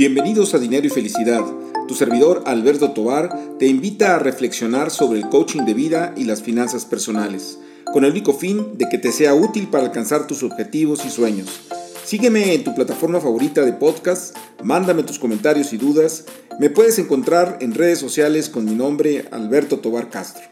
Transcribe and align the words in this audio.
Bienvenidos 0.00 0.54
a 0.54 0.58
Dinero 0.58 0.86
y 0.86 0.88
Felicidad. 0.88 1.44
Tu 1.86 1.94
servidor 1.94 2.44
Alberto 2.46 2.92
Tobar 2.92 3.58
te 3.58 3.66
invita 3.66 4.16
a 4.16 4.18
reflexionar 4.18 4.90
sobre 4.90 5.18
el 5.18 5.28
coaching 5.28 5.66
de 5.66 5.74
vida 5.74 6.14
y 6.16 6.24
las 6.24 6.42
finanzas 6.42 6.86
personales, 6.86 7.58
con 7.92 8.06
el 8.06 8.12
único 8.12 8.32
fin 8.32 8.78
de 8.78 8.88
que 8.88 8.96
te 8.96 9.12
sea 9.12 9.34
útil 9.34 9.68
para 9.68 9.84
alcanzar 9.84 10.26
tus 10.26 10.42
objetivos 10.42 11.04
y 11.04 11.10
sueños. 11.10 11.68
Sígueme 12.02 12.54
en 12.54 12.64
tu 12.64 12.74
plataforma 12.74 13.20
favorita 13.20 13.62
de 13.62 13.74
podcast, 13.74 14.34
mándame 14.64 15.02
tus 15.02 15.18
comentarios 15.18 15.74
y 15.74 15.76
dudas. 15.76 16.24
Me 16.58 16.70
puedes 16.70 16.98
encontrar 16.98 17.58
en 17.60 17.74
redes 17.74 17.98
sociales 17.98 18.48
con 18.48 18.64
mi 18.64 18.74
nombre 18.74 19.26
Alberto 19.30 19.80
Tobar 19.80 20.08
Castro. 20.08 20.44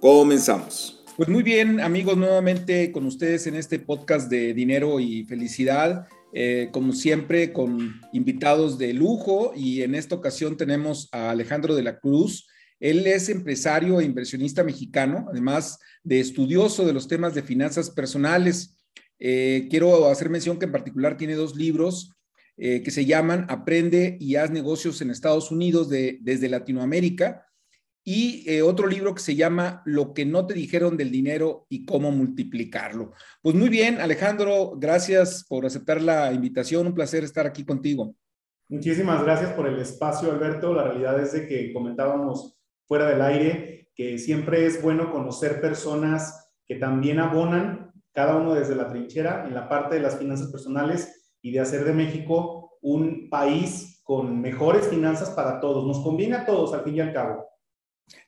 Comenzamos. 0.00 1.04
Pues 1.18 1.28
muy 1.28 1.42
bien, 1.42 1.78
amigos, 1.78 2.16
nuevamente 2.16 2.90
con 2.90 3.04
ustedes 3.04 3.46
en 3.46 3.56
este 3.56 3.78
podcast 3.78 4.30
de 4.30 4.54
Dinero 4.54 4.98
y 4.98 5.24
Felicidad. 5.24 6.08
Eh, 6.36 6.70
como 6.72 6.92
siempre, 6.92 7.52
con 7.52 8.00
invitados 8.12 8.76
de 8.76 8.92
lujo 8.92 9.52
y 9.54 9.82
en 9.82 9.94
esta 9.94 10.16
ocasión 10.16 10.56
tenemos 10.56 11.08
a 11.12 11.30
Alejandro 11.30 11.76
de 11.76 11.84
la 11.84 12.00
Cruz. 12.00 12.48
Él 12.80 13.06
es 13.06 13.28
empresario 13.28 14.00
e 14.00 14.04
inversionista 14.04 14.64
mexicano, 14.64 15.26
además 15.30 15.78
de 16.02 16.18
estudioso 16.18 16.84
de 16.84 16.92
los 16.92 17.06
temas 17.06 17.34
de 17.34 17.44
finanzas 17.44 17.88
personales. 17.88 18.76
Eh, 19.20 19.68
quiero 19.70 20.08
hacer 20.08 20.28
mención 20.28 20.58
que 20.58 20.64
en 20.64 20.72
particular 20.72 21.16
tiene 21.16 21.34
dos 21.34 21.54
libros 21.54 22.10
eh, 22.56 22.82
que 22.82 22.90
se 22.90 23.04
llaman 23.04 23.46
Aprende 23.48 24.16
y 24.18 24.34
haz 24.34 24.50
negocios 24.50 25.00
en 25.00 25.10
Estados 25.10 25.52
Unidos 25.52 25.88
desde 25.88 26.48
Latinoamérica 26.48 27.46
y 28.04 28.44
eh, 28.46 28.60
otro 28.60 28.86
libro 28.86 29.14
que 29.14 29.22
se 29.22 29.34
llama 29.34 29.82
Lo 29.86 30.12
que 30.12 30.26
no 30.26 30.46
te 30.46 30.52
dijeron 30.52 30.96
del 30.96 31.10
dinero 31.10 31.66
y 31.70 31.86
cómo 31.86 32.10
multiplicarlo. 32.10 33.12
Pues 33.40 33.54
muy 33.54 33.70
bien, 33.70 34.00
Alejandro, 34.00 34.74
gracias 34.76 35.44
por 35.48 35.64
aceptar 35.64 36.02
la 36.02 36.30
invitación, 36.32 36.86
un 36.86 36.94
placer 36.94 37.24
estar 37.24 37.46
aquí 37.46 37.64
contigo. 37.64 38.14
Muchísimas 38.68 39.22
gracias 39.24 39.52
por 39.52 39.66
el 39.66 39.78
espacio, 39.78 40.30
Alberto. 40.30 40.74
La 40.74 40.84
realidad 40.84 41.18
es 41.20 41.32
de 41.32 41.48
que 41.48 41.72
comentábamos 41.72 42.60
fuera 42.86 43.08
del 43.08 43.22
aire 43.22 43.88
que 43.94 44.18
siempre 44.18 44.66
es 44.66 44.82
bueno 44.82 45.10
conocer 45.10 45.60
personas 45.60 46.52
que 46.66 46.76
también 46.76 47.20
abonan, 47.20 47.92
cada 48.12 48.36
uno 48.36 48.54
desde 48.54 48.74
la 48.74 48.88
trinchera, 48.88 49.46
en 49.46 49.54
la 49.54 49.68
parte 49.68 49.96
de 49.96 50.02
las 50.02 50.18
finanzas 50.18 50.50
personales 50.50 51.36
y 51.40 51.52
de 51.52 51.60
hacer 51.60 51.84
de 51.84 51.92
México 51.92 52.78
un 52.82 53.28
país 53.30 54.00
con 54.02 54.40
mejores 54.40 54.88
finanzas 54.88 55.30
para 55.30 55.60
todos. 55.60 55.86
Nos 55.86 56.00
conviene 56.00 56.36
a 56.36 56.46
todos, 56.46 56.74
al 56.74 56.82
fin 56.82 56.96
y 56.96 57.00
al 57.00 57.12
cabo. 57.12 57.53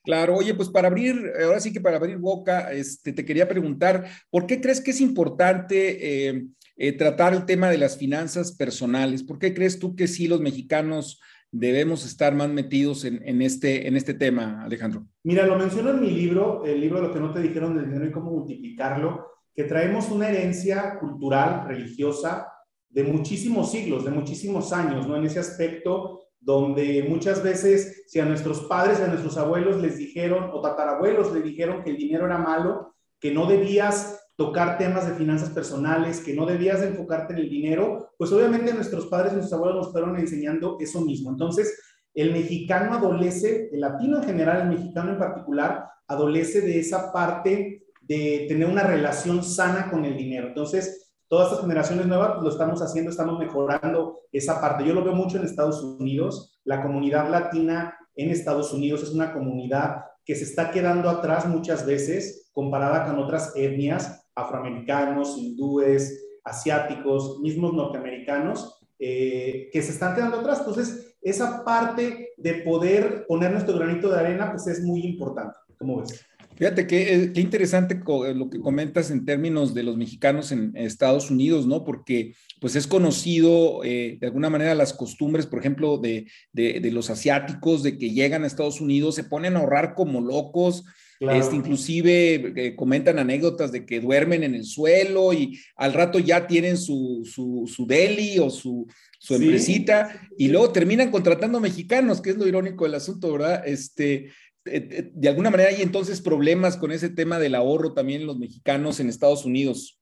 Claro, 0.02 0.36
oye, 0.36 0.54
pues 0.54 0.68
para 0.68 0.88
abrir, 0.88 1.32
ahora 1.42 1.60
sí 1.60 1.72
que 1.72 1.80
para 1.80 1.96
abrir 1.96 2.18
boca, 2.18 2.72
este, 2.72 3.12
te 3.12 3.24
quería 3.24 3.48
preguntar, 3.48 4.06
¿por 4.30 4.46
qué 4.46 4.60
crees 4.60 4.80
que 4.80 4.92
es 4.92 5.00
importante 5.00 6.28
eh, 6.28 6.46
eh, 6.76 6.92
tratar 6.92 7.34
el 7.34 7.44
tema 7.44 7.70
de 7.70 7.78
las 7.78 7.98
finanzas 7.98 8.56
personales? 8.56 9.22
¿Por 9.22 9.38
qué 9.38 9.52
crees 9.52 9.78
tú 9.78 9.96
que 9.96 10.06
sí 10.06 10.28
los 10.28 10.40
mexicanos 10.40 11.20
debemos 11.50 12.04
estar 12.04 12.34
más 12.34 12.50
metidos 12.50 13.04
en, 13.04 13.42
este, 13.42 13.88
en 13.88 13.96
este 13.96 14.14
tema, 14.14 14.62
Alejandro? 14.64 15.06
Mira, 15.24 15.46
lo 15.46 15.58
menciono 15.58 15.90
en 15.90 16.00
mi 16.00 16.10
libro, 16.10 16.64
el 16.64 16.80
libro 16.80 17.00
Lo 17.00 17.12
que 17.12 17.20
no 17.20 17.32
te 17.32 17.40
dijeron 17.40 17.76
del 17.76 17.86
dinero 17.86 18.06
y 18.06 18.12
cómo 18.12 18.30
multiplicarlo, 18.30 19.26
que 19.54 19.64
traemos 19.64 20.10
una 20.10 20.28
herencia 20.28 20.98
cultural, 20.98 21.66
religiosa, 21.66 22.46
de 22.88 23.04
muchísimos 23.04 23.72
siglos, 23.72 24.04
de 24.04 24.10
muchísimos 24.10 24.72
años, 24.72 25.06
¿no? 25.06 25.16
En 25.16 25.24
ese 25.24 25.38
aspecto 25.38 26.25
donde 26.46 27.04
muchas 27.08 27.42
veces 27.42 28.04
si 28.06 28.20
a 28.20 28.24
nuestros 28.24 28.60
padres, 28.66 29.00
a 29.00 29.08
nuestros 29.08 29.36
abuelos 29.36 29.82
les 29.82 29.98
dijeron, 29.98 30.48
o 30.52 30.60
tatarabuelos 30.60 31.32
les 31.32 31.42
dijeron 31.42 31.82
que 31.82 31.90
el 31.90 31.96
dinero 31.96 32.24
era 32.24 32.38
malo, 32.38 32.94
que 33.18 33.34
no 33.34 33.46
debías 33.46 34.30
tocar 34.36 34.78
temas 34.78 35.08
de 35.08 35.16
finanzas 35.16 35.50
personales, 35.50 36.20
que 36.20 36.34
no 36.34 36.46
debías 36.46 36.82
enfocarte 36.82 37.32
en 37.32 37.40
el 37.40 37.50
dinero, 37.50 38.12
pues 38.16 38.30
obviamente 38.30 38.72
nuestros 38.72 39.06
padres 39.06 39.32
y 39.32 39.36
nuestros 39.36 39.58
abuelos 39.58 39.86
nos 39.86 39.92
fueron 39.92 40.16
enseñando 40.20 40.76
eso 40.78 41.00
mismo. 41.00 41.30
Entonces, 41.30 41.82
el 42.14 42.32
mexicano 42.32 42.94
adolece, 42.94 43.68
el 43.72 43.80
latino 43.80 44.18
en 44.18 44.22
general, 44.22 44.60
el 44.60 44.78
mexicano 44.78 45.10
en 45.10 45.18
particular, 45.18 45.86
adolece 46.06 46.60
de 46.60 46.78
esa 46.78 47.12
parte 47.12 47.88
de 48.02 48.46
tener 48.48 48.68
una 48.68 48.84
relación 48.84 49.42
sana 49.42 49.90
con 49.90 50.04
el 50.04 50.16
dinero. 50.16 50.46
Entonces, 50.46 51.05
todas 51.28 51.48
estas 51.48 51.62
generaciones 51.62 52.06
nuevas 52.06 52.42
lo 52.42 52.48
estamos 52.48 52.80
haciendo, 52.82 53.10
estamos 53.10 53.38
mejorando 53.38 54.20
esa 54.32 54.60
parte. 54.60 54.84
Yo 54.84 54.94
lo 54.94 55.04
veo 55.04 55.14
mucho 55.14 55.38
en 55.38 55.44
Estados 55.44 55.82
Unidos. 55.82 56.58
La 56.64 56.82
comunidad 56.82 57.30
latina 57.30 57.96
en 58.14 58.30
Estados 58.30 58.72
Unidos 58.72 59.02
es 59.02 59.10
una 59.10 59.32
comunidad 59.32 60.04
que 60.24 60.34
se 60.34 60.44
está 60.44 60.70
quedando 60.70 61.08
atrás 61.08 61.46
muchas 61.46 61.86
veces 61.86 62.50
comparada 62.52 63.06
con 63.06 63.18
otras 63.18 63.52
etnias, 63.54 64.26
afroamericanos, 64.34 65.36
hindúes, 65.38 66.26
asiáticos, 66.44 67.40
mismos 67.40 67.72
norteamericanos, 67.74 68.80
eh, 68.98 69.68
que 69.72 69.82
se 69.82 69.92
están 69.92 70.14
quedando 70.14 70.38
atrás. 70.40 70.60
Entonces, 70.60 71.16
esa 71.20 71.64
parte 71.64 72.30
de 72.36 72.54
poder 72.54 73.26
poner 73.26 73.50
nuestro 73.50 73.76
granito 73.76 74.08
de 74.08 74.18
arena, 74.18 74.50
pues 74.52 74.66
es 74.68 74.82
muy 74.82 75.02
importante. 75.04 75.56
¿Cómo 75.78 75.98
ves? 75.98 76.24
Fíjate 76.56 76.86
qué, 76.86 77.14
eh, 77.14 77.32
qué 77.34 77.40
interesante 77.42 77.94
eh, 77.94 78.34
lo 78.34 78.48
que 78.48 78.60
comentas 78.60 79.10
en 79.10 79.26
términos 79.26 79.74
de 79.74 79.82
los 79.82 79.98
mexicanos 79.98 80.52
en 80.52 80.72
Estados 80.74 81.30
Unidos, 81.30 81.66
¿no? 81.66 81.84
Porque 81.84 82.34
pues 82.60 82.76
es 82.76 82.86
conocido 82.86 83.84
eh, 83.84 84.16
de 84.18 84.26
alguna 84.26 84.48
manera 84.48 84.74
las 84.74 84.94
costumbres, 84.94 85.46
por 85.46 85.58
ejemplo, 85.58 85.98
de, 85.98 86.26
de, 86.52 86.90
los 86.90 87.10
asiáticos, 87.10 87.82
de 87.82 87.98
que 87.98 88.10
llegan 88.10 88.42
a 88.42 88.46
Estados 88.46 88.80
Unidos, 88.80 89.14
se 89.14 89.24
ponen 89.24 89.56
a 89.56 89.60
ahorrar 89.60 89.94
como 89.94 90.20
locos, 90.20 90.84
Este, 91.18 91.56
inclusive 91.56 92.74
comentan 92.76 93.18
anécdotas 93.18 93.72
de 93.72 93.86
que 93.86 94.00
duermen 94.00 94.42
en 94.42 94.54
el 94.54 94.64
suelo 94.64 95.32
y 95.32 95.58
al 95.74 95.94
rato 95.94 96.18
ya 96.18 96.46
tienen 96.46 96.76
su, 96.76 97.22
su, 97.24 97.64
su 97.66 97.86
deli 97.86 98.38
o 98.38 98.50
su, 98.50 98.86
su 99.18 99.34
empresita 99.34 100.20
y 100.36 100.48
luego 100.48 100.70
terminan 100.70 101.10
contratando 101.10 101.58
mexicanos, 101.58 102.20
que 102.20 102.30
es 102.30 102.36
lo 102.36 102.46
irónico 102.46 102.84
del 102.84 102.94
asunto, 102.94 103.32
¿verdad? 103.32 103.62
Este, 103.66 104.30
de 104.66 105.28
alguna 105.28 105.50
manera 105.50 105.70
hay 105.70 105.82
entonces 105.82 106.20
problemas 106.20 106.76
con 106.76 106.92
ese 106.92 107.08
tema 107.08 107.38
del 107.38 107.54
ahorro 107.54 107.94
también 107.94 108.26
los 108.26 108.36
mexicanos 108.36 109.00
en 109.00 109.08
Estados 109.08 109.44
Unidos. 109.44 110.00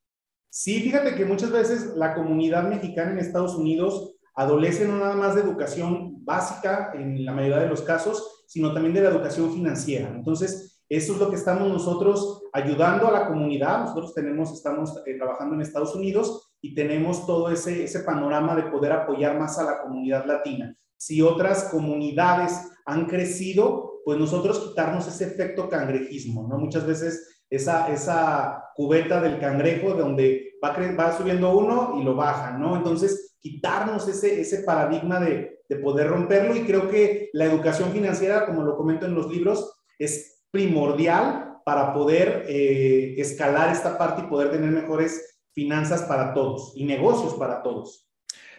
Sí, 0.50 0.80
fíjate 0.80 1.14
que 1.14 1.24
muchas 1.24 1.50
veces 1.50 1.94
la 1.96 2.14
comunidad 2.14 2.68
mexicana 2.68 3.12
en 3.12 3.18
Estados 3.18 3.54
Unidos 3.56 4.14
adolece 4.34 4.86
no 4.86 4.98
nada 4.98 5.16
más 5.16 5.34
de 5.34 5.42
educación 5.42 6.24
básica 6.24 6.92
en 6.94 7.24
la 7.24 7.32
mayoría 7.32 7.60
de 7.60 7.68
los 7.68 7.82
casos, 7.82 8.44
sino 8.46 8.72
también 8.72 8.94
de 8.94 9.02
la 9.02 9.10
educación 9.10 9.52
financiera. 9.52 10.12
Entonces, 10.14 10.82
eso 10.88 11.14
es 11.14 11.18
lo 11.18 11.30
que 11.30 11.36
estamos 11.36 11.68
nosotros 11.68 12.42
ayudando 12.52 13.08
a 13.08 13.12
la 13.12 13.26
comunidad. 13.26 13.80
Nosotros 13.80 14.14
tenemos, 14.14 14.52
estamos 14.52 15.02
eh, 15.06 15.14
trabajando 15.16 15.54
en 15.54 15.62
Estados 15.62 15.94
Unidos 15.94 16.52
y 16.60 16.74
tenemos 16.74 17.26
todo 17.26 17.50
ese, 17.50 17.84
ese 17.84 18.00
panorama 18.00 18.54
de 18.54 18.64
poder 18.64 18.92
apoyar 18.92 19.38
más 19.38 19.58
a 19.58 19.64
la 19.64 19.80
comunidad 19.82 20.26
latina. 20.26 20.76
Si 20.96 21.20
otras 21.20 21.64
comunidades 21.64 22.70
han 22.86 23.06
crecido, 23.06 23.93
pues 24.04 24.18
nosotros 24.18 24.60
quitarnos 24.60 25.06
ese 25.08 25.24
efecto 25.24 25.68
cangrejismo, 25.68 26.46
¿no? 26.48 26.58
Muchas 26.58 26.86
veces 26.86 27.42
esa, 27.50 27.92
esa 27.92 28.64
cubeta 28.74 29.20
del 29.20 29.38
cangrejo 29.38 29.94
donde 29.94 30.54
va, 30.62 30.76
va 30.98 31.16
subiendo 31.16 31.56
uno 31.56 31.96
y 32.00 32.04
lo 32.04 32.14
baja, 32.14 32.58
¿no? 32.58 32.76
Entonces, 32.76 33.36
quitarnos 33.40 34.08
ese, 34.08 34.40
ese 34.40 34.62
paradigma 34.64 35.20
de, 35.20 35.60
de 35.68 35.76
poder 35.76 36.08
romperlo 36.08 36.56
y 36.56 36.64
creo 36.64 36.88
que 36.88 37.30
la 37.32 37.44
educación 37.44 37.92
financiera, 37.92 38.46
como 38.46 38.62
lo 38.62 38.76
comento 38.76 39.06
en 39.06 39.14
los 39.14 39.30
libros, 39.30 39.72
es 39.98 40.44
primordial 40.50 41.58
para 41.64 41.94
poder 41.94 42.44
eh, 42.48 43.14
escalar 43.18 43.72
esta 43.72 43.96
parte 43.96 44.22
y 44.22 44.28
poder 44.28 44.50
tener 44.50 44.70
mejores 44.70 45.40
finanzas 45.52 46.02
para 46.02 46.34
todos 46.34 46.72
y 46.76 46.84
negocios 46.84 47.34
para 47.34 47.62
todos. 47.62 48.08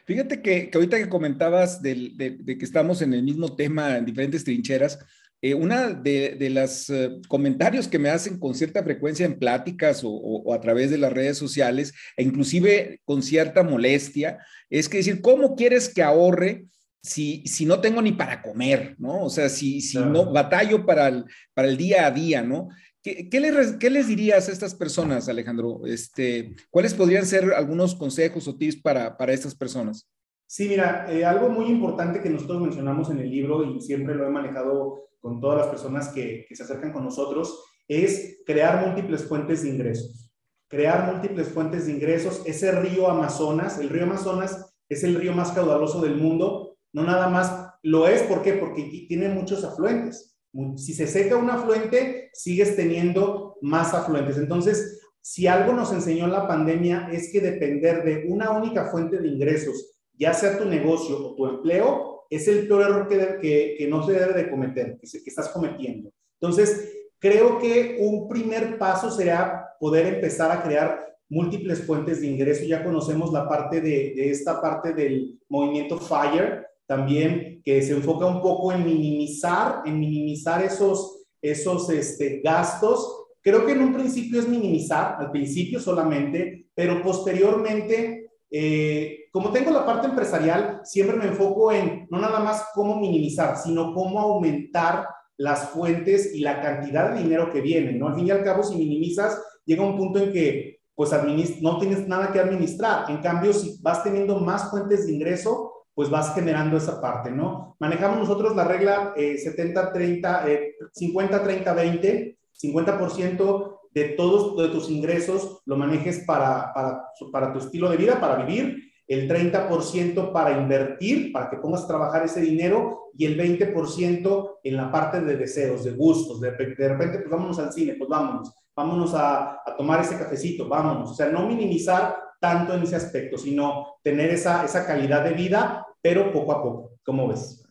Fíjate 0.06 0.42
que, 0.42 0.70
que 0.70 0.78
ahorita 0.78 0.98
que 0.98 1.10
comentabas 1.10 1.82
de, 1.82 2.12
de, 2.16 2.58
que 2.58 2.66
estamos 2.66 3.02
en 3.02 3.14
el 3.14 3.24
mismo 3.24 3.56
tema 3.56 3.98
en 3.98 4.06
diferentes 4.06 4.44
trincheras, 4.44 5.00
eh, 5.42 5.54
una 5.54 5.92
de, 5.92 6.50
los 6.50 6.90
eh, 6.90 7.18
comentarios 7.28 7.88
que 7.88 8.00
me 8.00 8.10
hacen 8.10 8.40
con 8.40 8.56
cierta 8.56 8.84
frecuencia 8.84 9.26
en 9.26 9.38
pláticas 9.38 10.02
o, 10.04 10.54
a 10.54 10.60
través 10.62 10.90
de 10.90 10.98
las 10.98 11.14
redes 11.14 11.38
sociales, 11.38 11.94
e 12.18 12.24
inclusive 12.24 13.02
con 13.04 13.22
cierta 13.22 13.64
molestia, 13.64 14.40
es 14.70 14.90
que 14.90 14.98
decir, 14.98 15.22
¿cómo 15.22 15.56
quieres 15.56 15.94
que 15.94 16.04
ahorre 16.04 16.66
si, 17.02 17.44
si 17.46 17.66
no 17.66 17.80
tengo 17.82 18.02
ni 18.02 18.14
para 18.14 18.42
comer, 18.42 18.96
¿no? 18.98 19.26
O 19.26 19.30
sea, 19.30 19.50
si, 19.50 19.82
si 19.82 20.00
no 20.00 20.32
batallo 20.32 20.86
para 20.86 21.10
el, 21.10 21.26
para 21.54 21.68
el 21.68 21.78
día 21.78 22.08
a 22.08 22.12
día, 22.12 22.42
¿no? 22.42 22.70
¿Qué, 23.04 23.30
qué, 23.30 23.40
les, 23.40 23.74
¿Qué, 23.74 23.92
les, 23.92 24.08
dirías 24.08 24.50
a 24.50 24.52
estas 24.52 24.74
personas, 24.74 25.30
Alejandro? 25.30 25.86
Este, 25.86 26.56
¿Cuáles 26.72 26.96
podrían 26.96 27.28
ser 27.28 27.54
algunos 27.54 27.94
consejos 27.94 28.48
o 28.48 28.58
tips 28.58 28.82
para, 28.82 29.16
para 29.16 29.34
estas 29.34 29.54
personas? 29.54 30.10
Sí, 30.48 30.68
mira, 30.68 31.06
eh, 31.12 31.24
algo 31.24 31.50
muy 31.50 31.66
importante 31.66 32.22
que 32.22 32.30
nosotros 32.30 32.62
mencionamos 32.62 33.10
en 33.10 33.20
el 33.20 33.30
libro 33.30 33.64
y 33.64 33.82
siempre 33.82 34.16
lo 34.16 34.26
he 34.26 34.32
manejado 34.32 35.10
con 35.26 35.42
todas 35.42 35.58
las 35.58 35.68
personas 35.70 36.10
que, 36.10 36.46
se 36.52 36.62
acercan 36.62 36.94
con 36.94 37.04
nosotros, 37.04 37.64
es 37.88 38.44
crear 38.46 38.86
múltiples 38.86 39.24
fuentes 39.24 39.64
de 39.64 39.70
ingresos. 39.70 40.32
Crear 40.68 41.12
múltiples 41.12 41.48
fuentes 41.48 41.88
de 41.88 41.94
ingresos. 41.94 42.44
Ese 42.46 42.72
río 42.72 43.10
Amazonas, 43.10 43.80
el 43.80 43.90
río 43.90 44.04
Amazonas 44.04 44.72
es 44.88 45.04
el 45.04 45.16
río 45.16 45.34
más 45.34 45.52
caudaloso 45.52 46.00
del 46.00 46.18
mundo. 46.18 46.78
No 46.94 47.02
nada 47.02 47.28
más 47.28 47.72
lo 47.82 48.08
es, 48.08 48.22
¿por 48.22 48.44
qué? 48.44 48.54
Porque 48.54 49.08
tiene 49.10 49.30
muchos 49.30 49.64
afluentes. 49.64 50.38
Si 50.78 50.94
se 50.94 51.08
seca 51.08 51.38
un 51.38 51.50
afluente, 51.50 52.30
sigues 52.32 52.76
teniendo 52.76 53.58
más 53.64 53.96
afluentes. 53.96 54.38
Entonces, 54.38 55.02
si 55.22 55.48
algo 55.48 55.74
nos 55.74 55.92
enseñó 55.92 56.28
la 56.28 56.48
pandemia 56.48 57.10
es 57.12 57.32
que 57.32 57.42
depender 57.42 58.04
de 58.04 58.28
una 58.32 58.52
única 58.52 58.92
fuente 58.92 59.18
de 59.18 59.28
ingresos 59.28 59.96
ya 60.18 60.36
sea 60.36 60.58
tu 60.60 60.66
negocio 60.66 61.18
o 61.18 61.36
tu 61.36 61.48
empleo, 61.48 62.15
es 62.30 62.48
el 62.48 62.68
peor 62.68 62.82
error 62.82 63.08
que, 63.08 63.76
que, 63.78 63.88
no 63.88 64.06
se 64.06 64.14
debe 64.14 64.34
de 64.34 64.50
cometer, 64.50 64.98
que, 65.00 65.08
que 65.08 65.30
estás 65.30 65.50
cometiendo. 65.50 66.12
Entonces, 66.40 66.94
creo 67.20 67.60
que 67.60 67.98
un 68.00 68.28
primer 68.28 68.78
paso 68.78 69.12
sería 69.12 69.66
poder 69.80 70.06
empezar 70.08 70.52
a 70.52 70.64
crear 70.64 71.16
múltiples 71.30 71.84
fuentes 71.84 72.22
de 72.22 72.28
ingreso. 72.28 72.66
Ya 72.66 72.84
conocemos 72.84 73.32
la 73.32 73.48
parte 73.48 73.82
de, 73.82 74.14
de, 74.16 74.32
esta 74.32 74.62
parte 74.62 74.94
del 74.94 75.40
movimiento 75.50 75.98
FIRE, 75.98 76.66
también 76.86 77.62
que 77.64 77.82
se 77.82 77.94
enfoca 77.94 78.26
un 78.26 78.42
poco 78.42 78.72
en 78.72 78.86
minimizar, 78.86 79.82
en 79.86 80.00
minimizar 80.00 80.64
esos, 80.64 81.26
esos 81.42 81.90
este, 81.90 82.42
gastos. 82.44 83.24
Creo 83.42 83.66
que 83.66 83.74
en 83.74 83.82
un 83.82 83.94
principio 83.94 84.40
es 84.40 84.48
minimizar, 84.48 85.16
al 85.20 85.32
principio 85.32 85.80
solamente, 85.80 86.68
pero 86.76 87.02
posteriormente, 87.02 88.32
eh, 88.52 89.25
como 89.36 89.52
tengo 89.52 89.70
la 89.70 89.86
parte 89.86 90.08
empresarial, 90.08 90.80
siempre 90.86 91.18
me 91.18 91.26
enfoco 91.26 91.70
en 91.70 92.08
no 92.10 92.20
nada 92.20 92.40
más 92.40 92.68
cómo 92.74 93.02
minimizar, 93.02 93.58
sino 93.58 93.94
cómo 93.94 94.18
aumentar 94.18 95.10
las 95.36 95.72
fuentes 95.72 96.34
y 96.34 96.40
la 96.40 96.62
cantidad 96.62 97.12
de 97.12 97.22
dinero 97.22 97.52
que 97.52 97.60
viene, 97.60 97.92
¿no? 97.92 98.08
Al 98.08 98.16
fin 98.16 98.28
y 98.28 98.32
al 98.32 98.46
cabo, 98.46 98.64
si 98.64 98.78
minimizas, 98.78 99.44
llega 99.66 99.84
un 99.84 99.98
punto 99.98 100.20
en 100.20 100.32
que 100.32 100.80
pues 100.96 101.12
no 101.60 101.80
tienes 101.80 102.08
nada 102.08 102.32
que 102.32 102.40
administrar. 102.40 103.12
En 103.12 103.18
cambio, 103.18 103.52
si 103.52 103.78
vas 103.82 104.06
teniendo 104.06 104.40
más 104.40 104.70
fuentes 104.70 105.06
de 105.06 105.12
ingreso, 105.12 105.84
pues 105.94 106.10
vas 106.10 106.34
generando 106.34 106.78
esa 106.78 107.02
parte, 107.02 107.30
¿no? 107.30 107.76
Manejamos 107.78 108.20
nosotros 108.20 108.56
la 108.56 108.64
regla 108.64 109.14
70-30, 109.18 110.76
50-30-20, 110.98 112.38
50% 112.64 113.80
de 113.92 114.04
todos 114.16 114.56
de 114.56 114.70
tus 114.70 114.90
ingresos 114.90 115.62
lo 115.66 115.76
manejes 115.76 116.24
para, 116.26 116.74
para, 116.74 117.04
para 117.34 117.52
tu 117.52 117.60
estilo 117.60 117.90
de 117.90 117.98
vida, 117.98 118.22
para 118.22 118.46
vivir, 118.46 118.95
el 119.08 119.30
30% 119.30 120.32
para 120.32 120.58
invertir, 120.58 121.32
para 121.32 121.50
que 121.50 121.58
pongas 121.58 121.84
a 121.84 121.88
trabajar 121.88 122.26
ese 122.26 122.42
dinero, 122.42 123.12
y 123.18 123.26
el 123.26 123.38
20% 123.38 124.58
en 124.64 124.76
la 124.76 124.92
parte 124.92 125.22
de 125.22 125.38
deseos, 125.38 125.84
de 125.84 125.92
gustos, 125.92 126.42
de, 126.42 126.52
de 126.52 126.90
repente, 126.90 127.20
pues 127.20 127.30
vámonos 127.30 127.60
al 127.60 127.72
cine, 127.72 127.96
pues 127.98 128.10
vámonos, 128.10 128.54
vámonos 128.76 129.14
a, 129.14 129.62
a, 129.66 129.76
tomar 129.78 130.02
ese 130.02 130.18
cafecito, 130.18 130.68
vámonos, 130.68 131.12
o 131.12 131.14
sea, 131.14 131.28
no 131.28 131.48
minimizar 131.48 132.18
tanto 132.40 132.74
en 132.74 132.84
ese 132.84 132.96
aspecto, 132.96 133.38
sino 133.38 133.98
tener 134.04 134.32
esa, 134.32 134.66
esa 134.66 134.86
calidad 134.86 135.24
de 135.24 135.34
vida, 135.34 135.86
pero 136.02 136.32
poco 136.32 136.52
a 136.52 136.62
poco, 136.62 136.92
¿cómo 137.04 137.28
ves? 137.28 137.64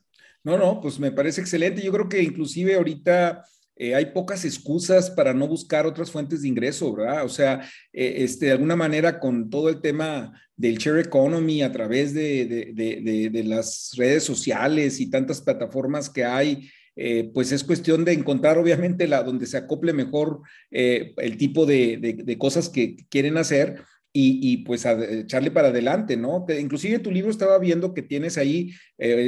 No, 0.43 0.57
no, 0.57 0.81
pues 0.81 0.99
me 0.99 1.13
parece 1.13 1.41
excelente, 1.41 1.83
yo 1.83 1.93
creo 1.93 2.09
que 2.09 2.23
inclusive 2.23 2.75
ahorita 2.75 3.45
eh, 3.77 3.95
hay 3.95 4.07
pocas 4.07 4.45
excusas 4.45 5.11
para 5.11 5.35
no 5.35 5.49
buscar 5.49 5.87
otras 5.87 6.11
fuentes 6.11 6.43
de 6.43 6.49
ingreso, 6.49 6.95
¿verdad? 6.95 7.25
O 7.25 7.29
sea, 7.29 7.69
eh, 7.93 8.17
este, 8.19 8.47
de 8.47 8.53
alguna 8.53 8.77
manera 8.77 9.19
con 9.19 9.51
todo 9.51 9.69
el 9.69 9.81
tema 9.81 10.33
del 10.57 10.79
share 10.79 11.01
economy 11.01 11.63
a 11.63 11.73
través 11.73 12.15
de, 12.15 12.73
de, 12.73 13.31
de, 13.31 13.45
las 13.45 13.91
redes 13.97 14.23
sociales 14.23 15.01
y 15.01 15.11
tantas 15.11 15.41
plataformas 15.41 16.09
que 16.09 16.25
hay, 16.25 16.71
eh, 16.95 17.29
pues 17.35 17.51
es 17.51 17.65
cuestión 17.65 18.05
de 18.05 18.13
encontrar 18.13 18.59
obviamente 18.59 19.09
la 19.09 19.25
donde 19.25 19.47
se 19.47 19.57
acople 19.57 19.93
mejor 19.93 20.43
el 20.71 21.37
tipo 21.37 21.67
de, 21.67 22.37
cosas 22.39 22.69
que 22.69 22.97
quieren 23.09 23.37
hacer. 23.37 23.83
Y, 24.17 24.39
y, 24.41 24.59
pues 24.59 24.87
echarle 24.87 25.51
para 25.51 25.71
adelante, 25.71 26.17
¿no? 26.17 26.47
inclusive 26.57 26.95
en 26.95 27.03
tu 27.03 27.11
libro 27.11 27.33
estaba 27.33 27.59
viendo 27.59 27.95
que 27.95 28.03
tienes 28.03 28.39
ahí 28.39 28.71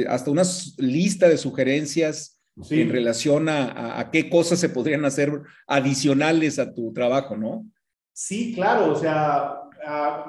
hasta 0.07 0.31
una 0.31 0.43
lista 0.77 1.27
de 1.27 1.37
sugerencias 1.37 2.36
en 2.69 2.89
relación 2.89 3.49
a, 3.49 4.09
qué 4.11 4.29
cosas 4.29 4.59
se 4.59 4.69
podrían 4.69 5.05
hacer 5.05 5.41
adicionales 5.67 6.59
a 6.59 6.73
tu 6.73 6.91
trabajo, 6.93 7.37
¿no? 7.37 7.65
Sí, 8.13 8.53
claro, 8.55 8.93
o 8.93 8.95
sea, 8.95 9.61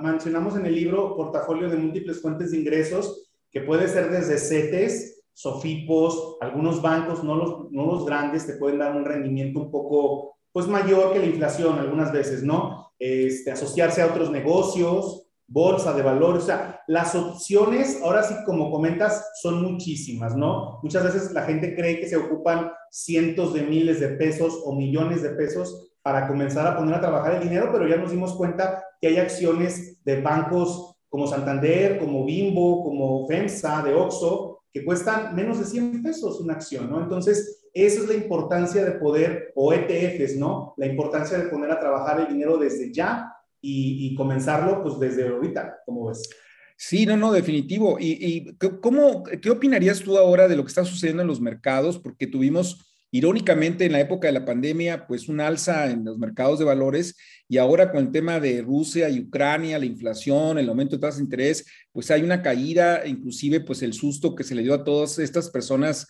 mencionamos 0.00 0.56
en 0.56 0.66
el 0.66 0.74
libro 0.74 1.16
portafolio 1.16 1.68
de 1.68 1.76
múltiples 1.76 2.20
fuentes 2.20 2.50
de 2.50 2.58
ingresos, 2.58 3.30
que 3.50 3.62
puede 3.62 3.88
ser 3.88 4.10
desde 4.10 4.38
CETES, 4.38 5.24
SOFIPOS, 5.32 6.38
algunos 6.40 6.82
bancos, 6.82 7.22
no 7.24 7.36
los, 7.36 7.70
no 7.70 7.86
los 7.86 8.04
grandes, 8.04 8.46
te 8.46 8.54
pueden 8.54 8.80
dar 8.80 8.94
un 8.94 9.04
rendimiento 9.04 9.60
un 9.60 9.70
poco 9.70 10.36
pues 10.52 10.66
mayor 10.66 11.12
que 11.12 11.20
la 11.20 11.26
inflación 11.26 11.78
algunas 11.78 12.12
veces, 12.12 12.42
¿no? 12.42 12.92
Este, 12.98 13.52
asociarse 13.52 14.02
a 14.02 14.06
otros 14.06 14.30
negocios, 14.30 15.27
bolsa 15.48 15.94
de 15.94 16.02
valores, 16.02 16.42
o 16.42 16.46
sea, 16.46 16.82
las 16.86 17.14
opciones, 17.14 18.00
ahora 18.02 18.22
sí, 18.22 18.34
como 18.44 18.70
comentas, 18.70 19.30
son 19.40 19.62
muchísimas, 19.62 20.36
¿no? 20.36 20.78
Muchas 20.82 21.04
veces 21.04 21.32
la 21.32 21.42
gente 21.42 21.74
cree 21.74 21.98
que 21.98 22.08
se 22.08 22.18
ocupan 22.18 22.70
cientos 22.90 23.54
de 23.54 23.62
miles 23.62 23.98
de 23.98 24.08
pesos 24.08 24.60
o 24.64 24.74
millones 24.74 25.22
de 25.22 25.30
pesos 25.30 25.90
para 26.02 26.28
comenzar 26.28 26.66
a 26.66 26.76
poner 26.76 26.94
a 26.94 27.00
trabajar 27.00 27.34
el 27.34 27.48
dinero, 27.48 27.70
pero 27.72 27.88
ya 27.88 27.96
nos 27.96 28.10
dimos 28.10 28.34
cuenta 28.34 28.84
que 29.00 29.08
hay 29.08 29.16
acciones 29.16 30.04
de 30.04 30.20
bancos 30.20 30.96
como 31.08 31.26
Santander, 31.26 31.98
como 31.98 32.26
Bimbo, 32.26 32.84
como 32.84 33.26
FEMSA, 33.26 33.82
de 33.82 33.94
Oxxo, 33.94 34.60
que 34.70 34.84
cuestan 34.84 35.34
menos 35.34 35.58
de 35.58 35.64
100 35.64 36.02
pesos 36.02 36.40
una 36.40 36.54
acción, 36.54 36.90
¿no? 36.90 37.00
Entonces, 37.00 37.64
esa 37.72 38.00
es 38.00 38.08
la 38.08 38.14
importancia 38.14 38.84
de 38.84 38.92
poder, 38.92 39.52
o 39.54 39.72
ETFs, 39.72 40.36
¿no? 40.36 40.74
La 40.76 40.86
importancia 40.86 41.38
de 41.38 41.48
poner 41.48 41.70
a 41.70 41.80
trabajar 41.80 42.20
el 42.20 42.28
dinero 42.28 42.58
desde 42.58 42.92
ya 42.92 43.32
y, 43.60 44.14
comenzarlo 44.14 44.82
pues 44.82 44.98
desde 44.98 45.28
ahorita, 45.28 45.78
¿cómo 45.84 46.06
ves? 46.06 46.28
Sí, 46.76 47.06
no, 47.06 47.16
no, 47.16 47.32
definitivo. 47.32 47.98
¿Y, 47.98 48.16
y 48.20 48.56
cómo, 48.80 49.24
qué 49.24 49.50
opinarías 49.50 50.00
tú 50.00 50.16
ahora 50.16 50.46
de 50.46 50.56
lo 50.56 50.62
que 50.64 50.68
está 50.68 50.84
sucediendo 50.84 51.22
en 51.22 51.28
los 51.28 51.40
mercados? 51.40 51.98
Porque 51.98 52.28
tuvimos, 52.28 52.94
irónicamente, 53.10 53.84
en 53.84 53.92
la 53.92 54.00
época 54.00 54.28
de 54.28 54.34
la 54.34 54.44
pandemia, 54.44 55.06
pues 55.06 55.28
un 55.28 55.40
alza 55.40 55.90
en 55.90 56.04
los 56.04 56.18
mercados 56.18 56.58
de 56.60 56.64
valores 56.64 57.16
y 57.48 57.56
ahora 57.56 57.90
con 57.90 58.04
el 58.04 58.12
tema 58.12 58.38
de 58.38 58.62
Rusia 58.62 59.08
y 59.08 59.20
Ucrania, 59.20 59.78
la 59.78 59.86
inflación, 59.86 60.58
el 60.58 60.68
aumento 60.68 60.96
de 60.96 61.00
tasas 61.00 61.16
de 61.16 61.24
interés, 61.24 61.66
pues 61.92 62.10
hay 62.10 62.22
una 62.22 62.42
caída, 62.42 63.06
inclusive 63.06 63.60
pues 63.60 63.82
el 63.82 63.94
susto 63.94 64.36
que 64.36 64.44
se 64.44 64.54
le 64.54 64.62
dio 64.62 64.74
a 64.74 64.84
todas 64.84 65.18
estas 65.18 65.50
personas 65.50 66.06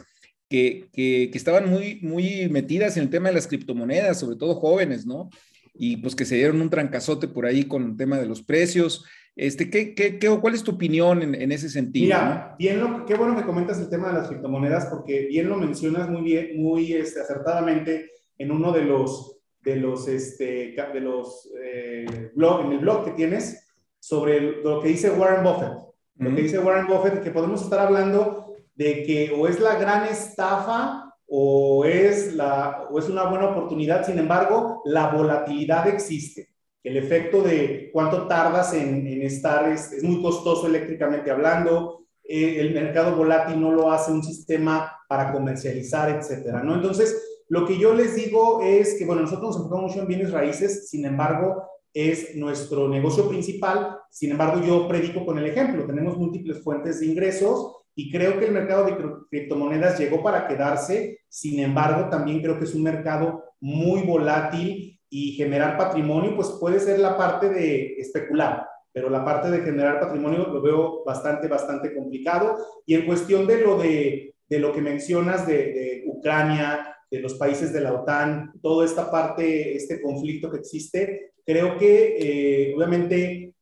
que, 0.49 0.89
que, 0.93 1.29
que 1.31 1.39
estaban 1.39 1.71
muy, 1.71 2.01
muy 2.03 2.49
metidas 2.49 2.97
en 2.97 3.05
el 3.05 3.11
tema 3.11 3.29
de 3.29 3.37
las 3.37 3.47
criptomonedas, 3.47 4.19
sobre 4.19 4.37
todo 4.37 4.57
jóvenes, 4.57 5.07
¿no? 5.07 5.31
Y 5.79 5.99
pues 5.99 6.15
que 6.15 6.25
se 6.25 6.35
dieron 6.35 6.61
un 6.61 6.71
trancazote 6.71 7.29
por 7.29 7.47
ahí 7.47 7.65
con 7.65 7.85
el 7.85 7.97
tema 7.97 8.19
de 8.19 8.27
los 8.27 8.43
precios. 8.43 9.05
Este, 9.37 9.71
¿qué, 9.71 9.95
qué, 9.95 10.19
qué 10.19 10.29
cuál 10.41 10.55
es 10.55 10.65
tu 10.65 10.73
opinión 10.73 11.23
en, 11.23 11.35
en 11.35 11.53
ese 11.53 11.69
sentido? 11.69 12.07
Mira, 12.07 12.57
bien 12.59 12.81
lo, 12.81 13.07
qué 13.07 13.15
bueno 13.15 13.37
que 13.37 13.45
comentas 13.45 13.79
el 13.79 13.89
tema 13.89 14.09
de 14.09 14.15
las 14.15 14.29
criptomonedas 14.29 14.87
porque 14.87 15.27
bien 15.27 15.49
lo 15.49 15.57
mencionas 15.57 16.11
muy 16.11 16.23
bien, 16.23 16.61
muy 16.61 16.93
este, 16.93 17.21
acertadamente 17.21 18.11
en 18.37 18.51
uno 18.51 18.73
de 18.73 18.83
los, 18.83 19.39
de 19.61 19.77
los, 19.77 20.09
este, 20.09 20.75
de 20.93 21.01
los 21.01 21.49
eh, 21.63 22.33
blog, 22.35 22.67
en 22.67 22.73
el 22.73 22.79
blog 22.81 23.05
que 23.05 23.13
tienes 23.13 23.69
sobre 24.01 24.41
lo 24.63 24.81
que 24.81 24.89
dice 24.89 25.11
Warren 25.11 25.45
Buffett. 25.45 25.89
Lo 26.17 26.35
que 26.35 26.43
dice 26.43 26.59
Warren 26.59 26.89
Buffett, 26.89 27.23
que 27.23 27.31
podemos 27.31 27.63
estar 27.63 27.79
hablando 27.79 28.57
de 28.75 29.05
que 29.05 29.33
o 29.37 29.47
es 29.47 29.61
la 29.61 29.77
gran 29.77 30.05
estafa 30.07 31.08
o 31.29 31.85
es, 31.85 32.35
la, 32.35 32.89
o 32.91 32.99
es 32.99 33.09
una 33.09 33.25
buena 33.25 33.51
oportunidad. 33.51 34.05
Sin 34.05 34.19
embargo, 34.19 34.83
la 34.87 35.09
volatilidad 35.09 35.87
existe. 35.87 36.49
El 36.83 36.97
efecto 36.97 37.43
de 37.43 37.91
cuánto 37.93 38.27
tardas 38.27 38.73
en, 38.73 39.07
en 39.07 39.23
estar 39.23 39.71
es, 39.71 40.03
muy 40.03 40.23
costoso 40.23 40.67
eléctricamente 40.67 41.31
hablando. 41.31 42.07
Eh, 42.25 42.61
el 42.61 42.73
mercado 42.73 43.15
volátil 43.15 43.61
no 43.61 43.73
lo 43.73 43.93
hace 43.93 44.11
un 44.11 44.23
sistema 44.23 44.93
para 45.09 45.33
comercializar, 45.33 46.11
etcétera, 46.11 46.63
¿no? 46.63 46.75
Entonces, 46.75 47.43
lo 47.49 47.67
que 47.67 47.79
yo 47.79 47.95
les 47.95 48.15
digo 48.15 48.63
es 48.63 48.99
que, 48.99 49.05
bueno, 49.05 49.23
nosotros 49.23 49.49
nos 49.49 49.57
enfocamos 49.57 49.91
mucho 49.91 50.03
en 50.03 50.09
bienes 50.09 50.33
raíces, 50.33 50.89
sin 50.89 51.05
embargo, 51.05 51.63
es 51.93 52.37
nuestro 52.37 52.89
negocio 52.89 53.29
principal. 53.29 53.99
Sin 54.11 54.31
embargo, 54.31 54.63
yo 54.65 54.87
predico 54.87 55.25
con 55.25 55.39
el 55.39 55.47
ejemplo. 55.47 55.87
Tenemos 55.87 56.17
múltiples 56.17 56.63
fuentes 56.63 57.01
de 57.01 57.07
ingresos 57.07 57.78
y 57.99 58.13
creo 58.13 58.39
que 58.39 58.45
el 58.45 58.53
mercado 58.53 58.85
de 58.85 58.97
criptomonedas 59.29 59.99
llegó 59.99 60.23
para 60.23 60.47
quedarse, 60.47 61.19
sin 61.29 61.59
embargo, 61.59 62.09
también 62.09 62.41
creo 62.41 62.57
que 62.57 62.65
es 62.65 62.73
un 62.77 62.85
mercado 62.85 63.43
muy 63.59 64.03
volátil 64.03 65.01
y 65.11 65.33
generar 65.33 65.77
patrimonio, 65.77 66.37
pues 66.37 66.47
puede 66.61 66.79
ser 66.79 67.01
la 67.01 67.17
parte 67.17 67.49
de 67.49 67.95
especular, 67.99 68.65
pero 68.93 69.11
la 69.11 69.25
parte 69.25 69.51
de 69.51 69.63
generar 69.63 69.99
patrimonio 69.99 70.47
lo 70.47 70.63
veo 70.63 71.03
bastante, 71.05 71.49
bastante 71.49 71.93
complicado. 71.93 72.57
Y 72.87 72.95
en 72.95 73.05
cuestión 73.05 73.49
de 73.49 73.63
lo, 73.63 73.77
de, 73.77 74.33
de 74.49 74.59
lo 74.61 74.73
que 74.73 74.81
mencionas 74.81 75.45
de, 75.45 75.57
de 75.57 76.05
Ucrania, 76.07 76.95
de 77.11 77.19
los 77.19 77.35
países 77.35 77.73
de 77.73 77.81
la 77.81 77.95
OTAN, 77.95 78.53
toda 78.63 78.85
esta 78.85 79.11
parte, 79.11 79.75
este 79.75 80.01
conflicto 80.01 80.53
que 80.53 80.59
existe, 80.59 81.33
creo 81.45 81.77
que 81.77 82.15
eh, 82.17 82.75
obviamente 82.77 83.55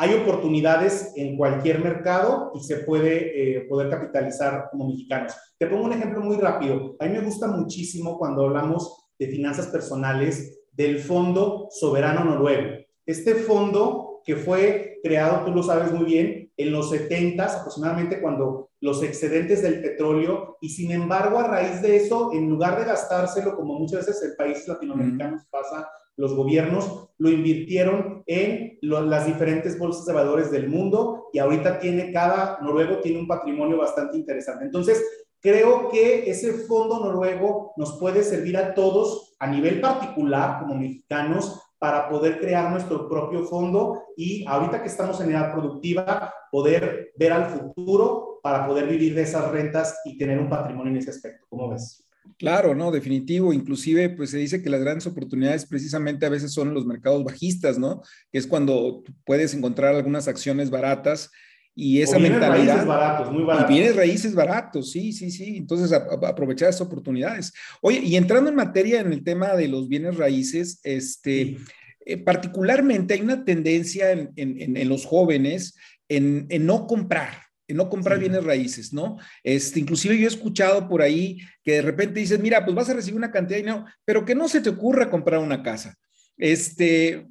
hay 0.00 0.14
oportunidades 0.14 1.12
en 1.14 1.36
cualquier 1.36 1.78
mercado 1.80 2.52
y 2.54 2.60
se 2.60 2.76
puede 2.76 3.58
eh, 3.58 3.60
poder 3.68 3.90
capitalizar 3.90 4.68
como 4.70 4.88
mexicanos. 4.88 5.34
Te 5.58 5.66
pongo 5.66 5.84
un 5.84 5.92
ejemplo 5.92 6.22
muy 6.22 6.38
rápido. 6.38 6.96
A 6.98 7.04
mí 7.04 7.12
me 7.12 7.20
gusta 7.20 7.48
muchísimo 7.48 8.16
cuando 8.16 8.46
hablamos 8.46 9.10
de 9.18 9.26
finanzas 9.26 9.66
personales 9.66 10.58
del 10.72 11.00
Fondo 11.00 11.68
Soberano 11.70 12.24
Noruego. 12.24 12.78
Este 13.04 13.34
fondo 13.34 14.22
que 14.24 14.36
fue 14.36 15.00
creado, 15.02 15.44
tú 15.44 15.50
lo 15.50 15.62
sabes 15.62 15.92
muy 15.92 16.06
bien, 16.06 16.50
en 16.56 16.72
los 16.72 16.88
70 16.88 17.44
aproximadamente 17.44 18.22
cuando 18.22 18.70
los 18.80 19.02
excedentes 19.02 19.60
del 19.60 19.82
petróleo 19.82 20.56
y 20.62 20.70
sin 20.70 20.92
embargo 20.92 21.40
a 21.40 21.46
raíz 21.46 21.82
de 21.82 21.96
eso, 21.96 22.32
en 22.32 22.48
lugar 22.48 22.78
de 22.78 22.86
gastárselo 22.86 23.54
como 23.54 23.78
muchas 23.78 24.06
veces 24.06 24.22
el 24.22 24.34
país 24.34 24.66
latinoamericano 24.66 25.44
pasa, 25.50 25.86
los 26.20 26.34
gobiernos 26.34 27.08
lo 27.16 27.30
invirtieron 27.30 28.22
en 28.26 28.78
las 28.82 29.26
diferentes 29.26 29.78
bolsas 29.78 30.04
de 30.04 30.12
valores 30.12 30.50
del 30.50 30.68
mundo 30.68 31.28
y 31.32 31.38
ahorita 31.38 31.78
tiene 31.78 32.12
cada 32.12 32.58
noruego 32.60 33.00
tiene 33.00 33.20
un 33.20 33.26
patrimonio 33.26 33.78
bastante 33.78 34.18
interesante. 34.18 34.66
Entonces, 34.66 35.02
creo 35.40 35.88
que 35.88 36.30
ese 36.30 36.52
fondo 36.52 37.00
noruego 37.00 37.72
nos 37.78 37.98
puede 37.98 38.22
servir 38.22 38.58
a 38.58 38.74
todos 38.74 39.34
a 39.38 39.46
nivel 39.46 39.80
particular 39.80 40.60
como 40.60 40.74
mexicanos 40.74 41.58
para 41.78 42.10
poder 42.10 42.38
crear 42.38 42.70
nuestro 42.70 43.08
propio 43.08 43.44
fondo 43.44 44.02
y 44.14 44.44
ahorita 44.46 44.82
que 44.82 44.88
estamos 44.88 45.18
en 45.22 45.30
edad 45.30 45.52
productiva, 45.52 46.34
poder 46.52 47.12
ver 47.16 47.32
al 47.32 47.46
futuro 47.46 48.40
para 48.42 48.66
poder 48.66 48.86
vivir 48.86 49.14
de 49.14 49.22
esas 49.22 49.50
rentas 49.50 49.98
y 50.04 50.18
tener 50.18 50.38
un 50.38 50.50
patrimonio 50.50 50.90
en 50.92 50.98
ese 50.98 51.10
aspecto. 51.10 51.46
¿Cómo 51.48 51.70
ves? 51.70 52.09
Claro, 52.38 52.74
no, 52.74 52.90
definitivo. 52.90 53.52
Inclusive, 53.52 54.10
pues 54.10 54.30
se 54.30 54.38
dice 54.38 54.62
que 54.62 54.70
las 54.70 54.80
grandes 54.80 55.06
oportunidades 55.06 55.66
precisamente 55.66 56.26
a 56.26 56.30
veces 56.30 56.52
son 56.52 56.72
los 56.74 56.86
mercados 56.86 57.22
bajistas, 57.24 57.78
¿no? 57.78 58.02
Que 58.32 58.38
es 58.38 58.46
cuando 58.46 59.02
puedes 59.24 59.54
encontrar 59.54 59.94
algunas 59.94 60.28
acciones 60.28 60.70
baratas 60.70 61.30
y 61.74 62.02
esa 62.02 62.18
mentalidad. 62.18 62.74
Raíces 62.74 62.86
baratos, 62.86 63.32
muy 63.32 63.44
baratos. 63.44 63.70
Y 63.70 63.74
bienes 63.74 63.96
raíces 63.96 64.34
baratos, 64.34 64.90
sí, 64.90 65.12
sí, 65.12 65.30
sí. 65.30 65.56
Entonces, 65.56 65.92
aprovechar 65.92 66.68
esas 66.68 66.80
oportunidades. 66.80 67.52
Oye, 67.80 68.00
y 68.00 68.16
entrando 68.16 68.50
en 68.50 68.56
materia 68.56 69.00
en 69.00 69.12
el 69.12 69.22
tema 69.22 69.54
de 69.54 69.68
los 69.68 69.88
bienes 69.88 70.16
raíces, 70.16 70.80
este, 70.82 71.58
eh, 72.04 72.16
particularmente 72.16 73.14
hay 73.14 73.20
una 73.20 73.44
tendencia 73.44 74.10
en, 74.10 74.88
los 74.88 75.06
jóvenes 75.06 75.76
en, 76.08 76.48
no 76.66 76.86
comprar, 76.86 77.34
no 77.74 77.88
comprar 77.88 78.18
bienes 78.18 78.44
raíces, 78.44 78.92
¿no? 78.92 79.18
Este, 79.42 79.80
inclusive 79.80 80.18
yo 80.18 80.24
he 80.24 80.28
escuchado 80.28 80.88
por 80.88 81.02
ahí 81.02 81.38
que 81.62 81.72
de 81.72 81.82
repente 81.82 82.20
dices, 82.20 82.40
mira, 82.40 82.64
pues 82.64 82.74
vas 82.74 82.90
a 82.90 82.94
recibir 82.94 83.16
una 83.16 83.30
cantidad 83.30 83.56
de 83.58 83.62
dinero, 83.62 83.84
pero 84.04 84.24
que 84.24 84.34
no 84.34 84.48
se 84.48 84.60
te 84.60 84.70
ocurra 84.70 85.10
comprar 85.10 85.40
una 85.40 85.62
casa. 85.62 85.96
Este, 86.36 87.26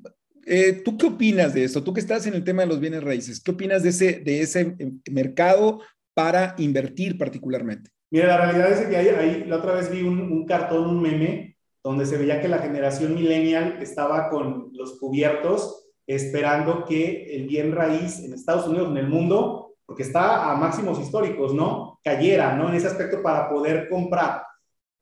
eh, 0.45 0.81
¿Tú 0.83 0.97
qué 0.97 1.07
opinas 1.07 1.53
de 1.53 1.63
esto? 1.63 1.83
Tú 1.83 1.93
que 1.93 1.99
estás 1.99 2.25
en 2.27 2.33
el 2.33 2.43
tema 2.43 2.63
de 2.63 2.67
los 2.67 2.79
bienes 2.79 3.03
raíces, 3.03 3.39
¿qué 3.39 3.51
opinas 3.51 3.83
de 3.83 3.89
ese, 3.89 4.19
de 4.19 4.41
ese 4.41 4.75
eh, 4.79 4.91
mercado 5.11 5.81
para 6.13 6.55
invertir 6.57 7.17
particularmente? 7.17 7.91
Mira, 8.11 8.27
la 8.27 8.37
realidad 8.37 8.71
es 8.71 8.87
que 8.87 8.97
ahí, 8.97 9.45
la 9.45 9.57
otra 9.57 9.73
vez 9.73 9.91
vi 9.91 10.01
un, 10.01 10.45
cartón, 10.45 10.89
un 10.89 11.01
meme, 11.01 11.57
donde 11.83 12.05
se 12.05 12.17
veía 12.17 12.41
que 12.41 12.47
la 12.47 12.59
generación 12.59 13.15
millennial 13.15 13.77
estaba 13.81 14.29
con 14.29 14.71
los 14.73 14.99
cubiertos 14.99 15.85
esperando 16.07 16.85
que 16.85 17.35
el 17.35 17.47
bien 17.47 17.71
raíz 17.71 18.19
en 18.23 18.33
Estados 18.33 18.67
Unidos, 18.67 18.89
en 18.89 18.97
el 18.97 19.07
mundo, 19.07 19.68
porque 19.89 20.03
está 20.03 20.51
a 20.51 20.55
máximos 20.55 20.99
históricos, 20.99 21.51
¿no? 21.51 21.99
Cayera, 22.03 22.53
¿no? 22.55 22.69
En 22.69 22.75
ese 22.75 22.85
aspecto 22.85 23.23
para 23.23 23.49
poder 23.49 23.89
comprar. 23.89 24.43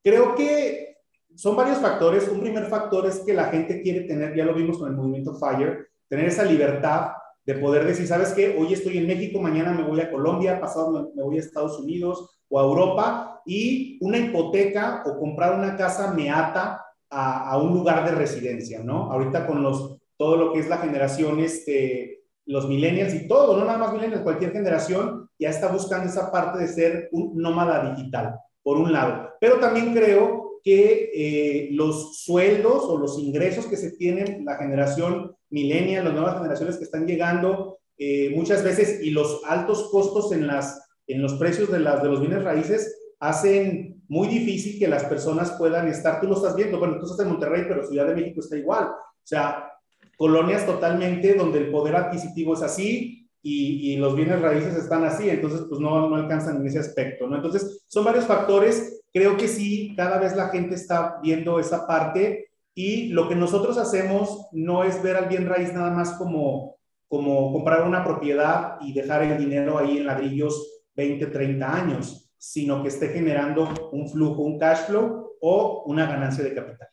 Creo 0.01 0.33
que 0.33 0.95
son 1.35 1.57
varios 1.57 1.79
factores. 1.79 2.29
Un 2.29 2.39
primer 2.39 2.67
factor 2.67 3.05
es 3.05 3.19
que 3.19 3.33
la 3.33 3.47
gente 3.47 3.81
quiere 3.81 4.05
tener, 4.05 4.33
ya 4.33 4.45
lo 4.45 4.53
vimos 4.53 4.77
con 4.77 4.87
el 4.87 4.95
movimiento 4.95 5.35
FIRE, 5.35 5.87
tener 6.07 6.29
esa 6.29 6.45
libertad 6.45 7.09
de 7.43 7.55
poder 7.55 7.85
decir, 7.85 8.07
¿sabes 8.07 8.31
qué? 8.31 8.55
Hoy 8.57 8.71
estoy 8.71 8.97
en 8.97 9.07
México, 9.07 9.41
mañana 9.41 9.73
me 9.73 9.83
voy 9.83 9.99
a 9.99 10.09
Colombia, 10.09 10.57
pasado 10.61 11.11
me 11.13 11.21
voy 11.21 11.35
a 11.35 11.41
Estados 11.41 11.77
Unidos 11.79 12.39
o 12.47 12.57
a 12.57 12.63
Europa 12.63 13.41
y 13.45 13.97
una 13.99 14.19
hipoteca 14.19 15.03
o 15.05 15.19
comprar 15.19 15.53
una 15.59 15.75
casa 15.75 16.13
me 16.13 16.29
ata 16.29 16.81
a, 17.09 17.57
un 17.57 17.73
lugar 17.73 18.05
de 18.05 18.11
residencia, 18.11 18.81
¿no? 18.83 19.11
Ahorita 19.11 19.45
con 19.45 19.61
los, 19.61 19.97
todo 20.15 20.37
lo 20.37 20.53
que 20.53 20.59
es 20.59 20.69
la 20.69 20.77
generación, 20.77 21.41
este, 21.41 22.16
los 22.47 22.67
millennials 22.67 23.13
y 23.13 23.27
todo, 23.27 23.57
no 23.57 23.65
nada 23.65 23.77
más 23.77 23.93
millennials, 23.93 24.23
cualquier 24.23 24.51
generación 24.51 25.29
ya 25.37 25.49
está 25.49 25.67
buscando 25.67 26.09
esa 26.09 26.31
parte 26.31 26.59
de 26.59 26.67
ser 26.67 27.09
un 27.11 27.35
nómada 27.35 27.93
digital, 27.93 28.35
por 28.63 28.77
un 28.77 28.91
lado. 28.91 29.29
Pero 29.39 29.59
también 29.59 29.93
creo 29.93 30.59
que 30.63 31.11
eh, 31.13 31.69
los 31.71 32.23
sueldos 32.23 32.83
o 32.85 32.97
los 32.97 33.19
ingresos 33.19 33.67
que 33.67 33.77
se 33.77 33.91
tienen 33.91 34.43
la 34.45 34.55
generación 34.55 35.35
millennial, 35.49 36.05
las 36.05 36.13
nuevas 36.13 36.37
generaciones 36.37 36.77
que 36.77 36.85
están 36.85 37.05
llegando, 37.05 37.79
eh, 37.97 38.31
muchas 38.35 38.63
veces, 38.63 39.01
y 39.01 39.11
los 39.11 39.41
altos 39.45 39.89
costos 39.91 40.31
en, 40.31 40.47
las, 40.47 40.87
en 41.07 41.21
los 41.21 41.33
precios 41.35 41.71
de, 41.71 41.79
las, 41.79 42.01
de 42.01 42.09
los 42.09 42.19
bienes 42.19 42.43
raíces, 42.43 42.97
hacen 43.19 44.03
muy 44.07 44.27
difícil 44.27 44.79
que 44.79 44.87
las 44.87 45.03
personas 45.05 45.51
puedan 45.51 45.87
estar, 45.87 46.21
tú 46.21 46.27
lo 46.27 46.35
estás 46.35 46.55
viendo, 46.55 46.79
bueno, 46.79 46.97
tú 46.99 47.05
estás 47.05 47.25
en 47.25 47.31
Monterrey, 47.31 47.65
pero 47.67 47.85
Ciudad 47.85 48.07
de 48.07 48.15
México 48.15 48.39
está 48.39 48.57
igual. 48.57 48.85
O 48.85 49.29
sea, 49.29 49.71
colonias 50.17 50.65
totalmente 50.65 51.35
donde 51.35 51.59
el 51.59 51.71
poder 51.71 51.95
adquisitivo 51.95 52.55
es 52.55 52.61
así, 52.61 53.13
y, 53.49 53.95
los 53.95 54.13
bienes 54.13 54.41
raíces 54.41 54.75
están 54.75 55.05
así, 55.05 55.29
entonces 55.29 55.61
pues 55.69 55.79
no, 55.79 56.09
no 56.09 56.15
alcanzan 56.17 56.57
en 56.57 56.67
ese 56.67 56.79
aspecto, 56.79 57.27
¿no? 57.27 57.37
Entonces 57.37 57.85
son 57.87 58.03
varios 58.03 58.25
factores 58.25 58.97
creo 59.17 59.35
que 59.35 59.47
sí, 59.47 59.93
cada 59.95 60.19
vez 60.19 60.35
la 60.35 60.49
gente 60.49 60.75
está 60.75 61.19
viendo 61.21 61.59
esa 61.59 61.87
parte 61.87 62.51
y 62.75 63.07
lo 63.07 63.27
que 63.27 63.35
nosotros 63.35 63.77
hacemos 63.77 64.47
no 64.51 64.83
es 64.83 65.01
ver 65.01 65.15
al 65.15 65.27
bien 65.27 65.47
raíz 65.47 65.73
nada 65.73 65.89
más 65.89 66.13
como, 66.13 66.77
como 67.07 67.51
comprar 67.51 67.87
una 67.87 68.03
propiedad 68.03 68.77
y 68.81 68.93
dejar 68.93 69.23
el 69.23 69.37
dinero 69.37 69.79
ahí 69.79 69.97
en 69.97 70.05
ladrillos 70.05 70.83
20, 70.95 71.25
30 71.27 71.75
años, 71.75 72.31
sino 72.37 72.83
que 72.83 72.89
esté 72.89 73.09
generando 73.09 73.89
un 73.91 74.07
flujo, 74.07 74.43
un 74.43 74.59
cash 74.59 74.85
flow 74.85 75.31
o 75.41 75.83
una 75.87 76.05
ganancia 76.05 76.43
de 76.43 76.53
capital. 76.53 76.87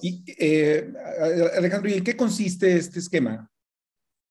Y, 0.00 0.24
eh, 0.38 0.92
Alejandro, 1.56 1.90
¿y 1.90 1.94
en 1.94 2.04
qué 2.04 2.16
consiste 2.16 2.76
este 2.76 2.98
esquema? 2.98 3.50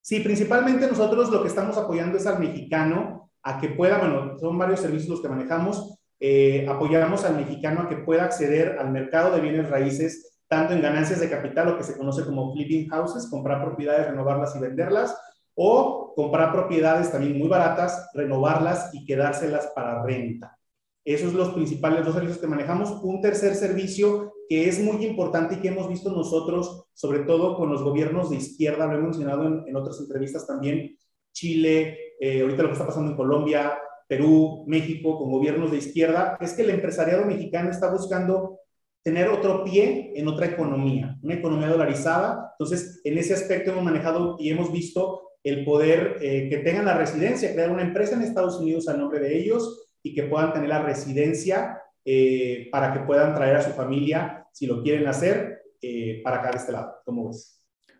Sí, 0.01 0.19
principalmente 0.19 0.87
nosotros 0.87 1.29
lo 1.29 1.41
que 1.41 1.47
estamos 1.47 1.77
apoyando 1.77 2.17
es 2.17 2.27
al 2.27 2.39
mexicano 2.39 3.31
a 3.41 3.59
que 3.59 3.69
pueda, 3.69 3.99
bueno, 3.99 4.37
son 4.39 4.57
varios 4.57 4.79
servicios 4.79 5.09
los 5.09 5.21
que 5.21 5.29
manejamos, 5.29 5.97
eh, 6.19 6.65
apoyamos 6.69 7.25
al 7.25 7.35
mexicano 7.35 7.81
a 7.81 7.89
que 7.89 7.97
pueda 7.97 8.23
acceder 8.23 8.77
al 8.79 8.91
mercado 8.91 9.33
de 9.33 9.41
bienes 9.41 9.69
raíces, 9.69 10.39
tanto 10.47 10.73
en 10.73 10.81
ganancias 10.81 11.19
de 11.19 11.29
capital, 11.29 11.67
lo 11.67 11.77
que 11.77 11.83
se 11.83 11.97
conoce 11.97 12.25
como 12.25 12.53
flipping 12.53 12.89
houses, 12.89 13.27
comprar 13.29 13.63
propiedades, 13.63 14.07
renovarlas 14.07 14.55
y 14.55 14.59
venderlas, 14.59 15.15
o 15.55 16.13
comprar 16.15 16.51
propiedades 16.51 17.11
también 17.11 17.37
muy 17.37 17.47
baratas, 17.47 18.09
renovarlas 18.13 18.93
y 18.93 19.05
quedárselas 19.05 19.67
para 19.75 20.03
renta. 20.03 20.57
Esos 21.05 21.31
son 21.31 21.39
los 21.39 21.53
principales 21.53 22.05
dos 22.05 22.13
servicios 22.13 22.39
que 22.39 22.47
manejamos. 22.47 22.91
Un 23.03 23.21
tercer 23.21 23.55
servicio 23.55 24.32
que 24.47 24.67
es 24.67 24.79
muy 24.79 25.05
importante 25.05 25.55
y 25.55 25.57
que 25.57 25.69
hemos 25.69 25.87
visto 25.87 26.11
nosotros, 26.11 26.85
sobre 26.93 27.19
todo 27.19 27.55
con 27.57 27.69
los 27.69 27.83
gobiernos 27.83 28.29
de 28.29 28.37
izquierda, 28.37 28.87
lo 28.87 28.99
he 28.99 29.01
mencionado 29.01 29.63
en, 29.65 29.75
otras 29.75 29.99
entrevistas 29.99 30.45
también, 30.45 30.97
Chile, 31.31 31.97
eh, 32.19 32.41
ahorita 32.41 32.63
lo 32.63 32.69
que 32.69 32.73
está 32.73 32.85
pasando 32.85 33.11
en 33.11 33.17
Colombia, 33.17 33.73
Perú, 34.07 34.63
México, 34.67 35.17
con 35.17 35.31
gobiernos 35.31 35.71
de 35.71 35.77
izquierda, 35.77 36.37
es 36.39 36.53
que 36.53 36.61
el 36.61 36.69
empresariado 36.69 37.25
mexicano 37.25 37.71
está 37.71 37.91
buscando 37.91 38.59
tener 39.03 39.27
otro 39.27 39.63
pie 39.63 40.13
en 40.15 40.27
otra 40.27 40.47
economía, 40.47 41.17
una 41.21 41.33
economía 41.35 41.67
dolarizada. 41.67 42.53
Entonces, 42.57 43.01
en 43.03 43.17
ese 43.17 43.33
aspecto 43.33 43.71
hemos 43.71 43.83
manejado 43.83 44.37
y 44.39 44.49
hemos 44.49 44.71
visto 44.71 45.31
el 45.43 45.65
poder 45.65 46.17
eh, 46.21 46.47
que 46.49 46.59
tengan 46.59 46.85
la 46.85 46.97
residencia, 46.97 47.53
crear 47.53 47.69
una 47.69 47.81
empresa 47.81 48.15
en 48.15 48.21
Estados 48.21 48.59
Unidos 48.59 48.87
a 48.87 48.93
nombre 48.93 49.19
de 49.19 49.37
ellos 49.37 49.89
y 50.01 50.13
que 50.13 50.23
puedan 50.23 50.53
tener 50.53 50.69
la 50.69 50.81
residencia 50.81 51.81
eh, 52.05 52.69
para 52.71 52.93
que 52.93 52.99
puedan 53.01 53.33
traer 53.33 53.57
a 53.57 53.61
su 53.61 53.71
familia, 53.71 54.45
si 54.51 54.65
lo 54.65 54.81
quieren 54.81 55.07
hacer, 55.07 55.61
eh, 55.81 56.21
para 56.23 56.37
acá 56.37 56.51
de 56.51 56.57
este 56.57 56.71
lado. 56.71 56.95
¿Cómo 57.05 57.27
ves? 57.27 57.59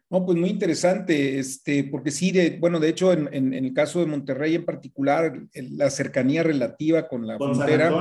No, 0.09 0.25
pues 0.25 0.37
muy 0.37 0.49
interesante, 0.49 1.39
este, 1.39 1.85
porque 1.85 2.11
sí, 2.11 2.31
de, 2.31 2.57
bueno, 2.59 2.79
de 2.79 2.89
hecho, 2.89 3.11
en, 3.13 3.53
el 3.53 3.73
caso 3.73 3.99
de 3.99 4.05
Monterrey 4.05 4.53
en 4.53 4.63
particular, 4.63 5.33
la 5.53 5.89
cercanía 5.89 6.43
relativa 6.43 7.07
con 7.07 7.25
la 7.25 7.37
frontera, 7.37 7.91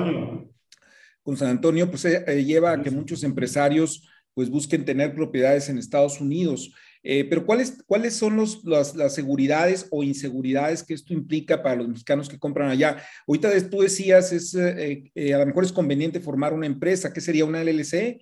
con 1.23 1.37
San 1.37 1.49
Antonio, 1.49 1.89
pues 1.89 2.05
eh, 2.05 2.23
eh, 2.27 2.45
lleva 2.45 2.73
a 2.73 2.83
que 2.83 2.91
muchos 2.91 3.25
empresarios 3.25 4.09
pues 4.35 4.51
busquen 4.51 4.85
tener 4.85 5.15
propiedades 5.15 5.69
en 5.69 5.79
Estados 5.79 6.21
Unidos. 6.21 6.75
Eh, 7.03 7.25
pero 7.29 7.45
¿cuáles, 7.45 7.83
¿cuáles 7.85 8.15
son 8.15 8.37
los, 8.37 8.65
las, 8.65 8.95
las, 8.95 9.15
seguridades 9.15 9.89
o 9.91 10.05
inseguridades 10.05 10.85
que 10.85 10.95
esto 10.95 11.13
implica 11.13 11.63
para 11.63 11.77
los 11.77 11.89
mexicanos 11.89 12.29
que 12.29 12.39
compran 12.39 12.71
allá? 12.71 12.99
Ahorita 13.27 13.51
tú 13.69 13.81
decías, 13.81 14.33
es, 14.33 14.55
a 14.55 15.39
lo 15.39 15.47
mejor 15.47 15.65
es 15.65 15.73
conveniente 15.73 16.21
formar 16.21 16.55
una 16.55 16.67
empresa, 16.67 17.13
¿qué 17.13 17.21
sería 17.21 17.45
una 17.45 17.65
LLC? 17.65 18.21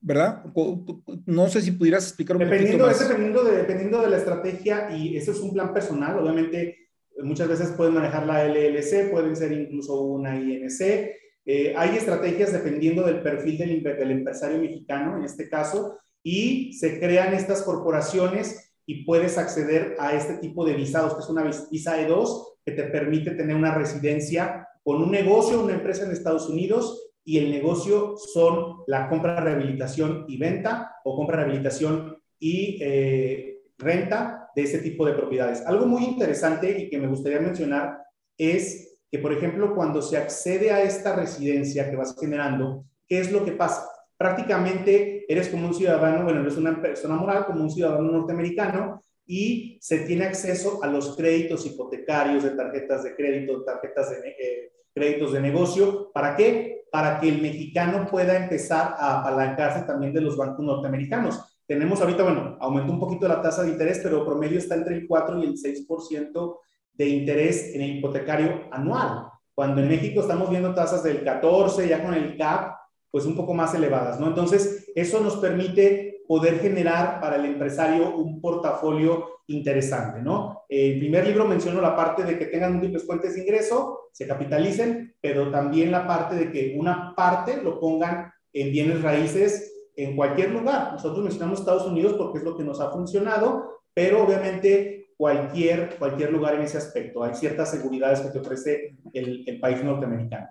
¿Verdad? 0.00 0.44
No 1.26 1.48
sé 1.48 1.60
si 1.60 1.72
pudieras 1.72 2.04
explicar 2.04 2.36
un 2.36 2.42
dependiendo, 2.42 2.86
poquito 2.86 2.98
más. 2.98 3.08
dependiendo, 3.08 3.44
de, 3.44 3.56
dependiendo 3.58 4.00
de 4.02 4.10
la 4.10 4.16
estrategia 4.16 4.96
y 4.96 5.16
eso 5.16 5.32
es 5.32 5.40
un 5.40 5.52
plan 5.52 5.72
personal, 5.74 6.18
obviamente 6.18 6.88
muchas 7.22 7.48
veces 7.48 7.70
pueden 7.72 7.94
manejar 7.94 8.26
la 8.26 8.46
LLC, 8.46 9.10
pueden 9.10 9.36
ser 9.36 9.52
incluso 9.52 10.00
una 10.00 10.38
INC. 10.38 10.80
Eh, 11.46 11.74
hay 11.76 11.96
estrategias 11.96 12.52
dependiendo 12.52 13.04
del 13.04 13.22
perfil 13.22 13.58
del, 13.58 13.82
del 13.82 14.10
empresario 14.10 14.58
mexicano, 14.58 15.18
en 15.18 15.24
este 15.24 15.48
caso, 15.48 15.98
y 16.22 16.72
se 16.74 16.98
crean 16.98 17.34
estas 17.34 17.62
corporaciones 17.62 18.72
y 18.86 19.04
puedes 19.04 19.38
acceder 19.38 19.96
a 19.98 20.14
este 20.14 20.34
tipo 20.38 20.64
de 20.64 20.74
visados, 20.74 21.14
que 21.14 21.20
es 21.20 21.28
una 21.28 21.44
visa 21.44 22.00
E2, 22.00 22.44
que 22.64 22.72
te 22.72 22.84
permite 22.84 23.32
tener 23.32 23.54
una 23.54 23.74
residencia 23.74 24.68
con 24.82 25.02
un 25.02 25.10
negocio, 25.10 25.62
una 25.62 25.74
empresa 25.74 26.04
en 26.04 26.10
Estados 26.10 26.48
Unidos 26.48 27.12
y 27.24 27.38
el 27.38 27.50
negocio 27.50 28.16
son 28.16 28.78
la 28.86 29.08
compra, 29.08 29.40
rehabilitación 29.40 30.24
y 30.28 30.38
venta 30.38 30.96
o 31.04 31.16
compra, 31.16 31.36
rehabilitación 31.36 32.16
y 32.38 32.78
eh, 32.80 33.62
renta 33.78 34.48
de 34.54 34.62
ese 34.62 34.78
tipo 34.78 35.06
de 35.06 35.12
propiedades. 35.12 35.64
Algo 35.66 35.86
muy 35.86 36.04
interesante 36.04 36.78
y 36.78 36.90
que 36.90 36.98
me 36.98 37.08
gustaría 37.08 37.40
mencionar 37.40 37.98
es 38.36 38.98
que, 39.10 39.18
por 39.18 39.32
ejemplo, 39.32 39.74
cuando 39.74 40.02
se 40.02 40.16
accede 40.16 40.70
a 40.70 40.82
esta 40.82 41.14
residencia 41.14 41.90
que 41.90 41.96
vas 41.96 42.16
generando, 42.18 42.84
¿qué 43.06 43.20
es 43.20 43.30
lo 43.30 43.44
que 43.44 43.52
pasa? 43.52 43.86
Prácticamente 44.20 45.24
eres 45.32 45.48
como 45.48 45.68
un 45.68 45.72
ciudadano, 45.72 46.24
bueno, 46.24 46.42
eres 46.42 46.58
una 46.58 46.78
persona 46.82 47.14
moral 47.14 47.46
como 47.46 47.62
un 47.62 47.70
ciudadano 47.70 48.02
norteamericano 48.02 49.02
y 49.26 49.78
se 49.80 50.00
tiene 50.00 50.26
acceso 50.26 50.84
a 50.84 50.88
los 50.88 51.16
créditos 51.16 51.64
hipotecarios 51.64 52.42
de 52.42 52.50
tarjetas 52.50 53.02
de 53.02 53.16
crédito, 53.16 53.64
tarjetas 53.64 54.10
de 54.10 54.16
eh, 54.28 54.72
créditos 54.92 55.32
de 55.32 55.40
negocio. 55.40 56.12
¿Para 56.12 56.36
qué? 56.36 56.82
Para 56.92 57.18
que 57.18 57.30
el 57.30 57.40
mexicano 57.40 58.06
pueda 58.10 58.36
empezar 58.36 58.94
a 58.98 59.20
apalancarse 59.20 59.86
también 59.86 60.12
de 60.12 60.20
los 60.20 60.36
bancos 60.36 60.66
norteamericanos. 60.66 61.40
Tenemos 61.66 61.98
ahorita, 62.02 62.22
bueno, 62.22 62.58
aumentó 62.60 62.92
un 62.92 63.00
poquito 63.00 63.26
la 63.26 63.40
tasa 63.40 63.62
de 63.62 63.70
interés, 63.70 64.00
pero 64.02 64.26
promedio 64.26 64.58
está 64.58 64.74
entre 64.74 64.96
el 64.96 65.08
4 65.08 65.38
y 65.38 65.46
el 65.46 65.54
6% 65.56 66.58
de 66.92 67.08
interés 67.08 67.74
en 67.74 67.80
el 67.80 67.96
hipotecario 67.96 68.64
anual. 68.70 69.28
Cuando 69.54 69.80
en 69.80 69.88
México 69.88 70.20
estamos 70.20 70.50
viendo 70.50 70.74
tasas 70.74 71.02
del 71.02 71.24
14, 71.24 71.88
ya 71.88 72.02
con 72.02 72.12
el 72.12 72.36
CAP, 72.36 72.79
pues 73.10 73.24
un 73.24 73.36
poco 73.36 73.54
más 73.54 73.74
elevadas, 73.74 74.20
¿no? 74.20 74.28
Entonces, 74.28 74.90
eso 74.94 75.20
nos 75.20 75.36
permite 75.36 76.22
poder 76.26 76.60
generar 76.60 77.20
para 77.20 77.36
el 77.36 77.44
empresario 77.44 78.16
un 78.16 78.40
portafolio 78.40 79.40
interesante, 79.48 80.22
¿no? 80.22 80.62
El 80.68 80.98
primer 81.00 81.26
libro 81.26 81.44
mencionó 81.44 81.80
la 81.80 81.96
parte 81.96 82.22
de 82.22 82.38
que 82.38 82.46
tengan 82.46 82.74
múltiples 82.74 83.04
fuentes 83.04 83.34
de 83.34 83.40
ingreso, 83.40 84.10
se 84.12 84.28
capitalicen, 84.28 85.16
pero 85.20 85.50
también 85.50 85.90
la 85.90 86.06
parte 86.06 86.36
de 86.36 86.52
que 86.52 86.76
una 86.78 87.14
parte 87.16 87.60
lo 87.60 87.80
pongan 87.80 88.32
en 88.52 88.70
bienes 88.70 89.02
raíces 89.02 89.88
en 89.96 90.14
cualquier 90.14 90.52
lugar. 90.52 90.92
Nosotros 90.92 91.24
mencionamos 91.24 91.60
Estados 91.60 91.86
Unidos 91.86 92.14
porque 92.16 92.38
es 92.38 92.44
lo 92.44 92.56
que 92.56 92.64
nos 92.64 92.80
ha 92.80 92.92
funcionado, 92.92 93.80
pero 93.92 94.22
obviamente 94.22 95.12
cualquier, 95.16 95.96
cualquier 95.98 96.30
lugar 96.30 96.54
en 96.54 96.62
ese 96.62 96.78
aspecto. 96.78 97.24
Hay 97.24 97.34
ciertas 97.34 97.72
seguridades 97.72 98.20
que 98.20 98.30
te 98.30 98.38
ofrece 98.38 98.96
el 99.12 99.58
país 99.60 99.82
norteamericano. 99.82 100.46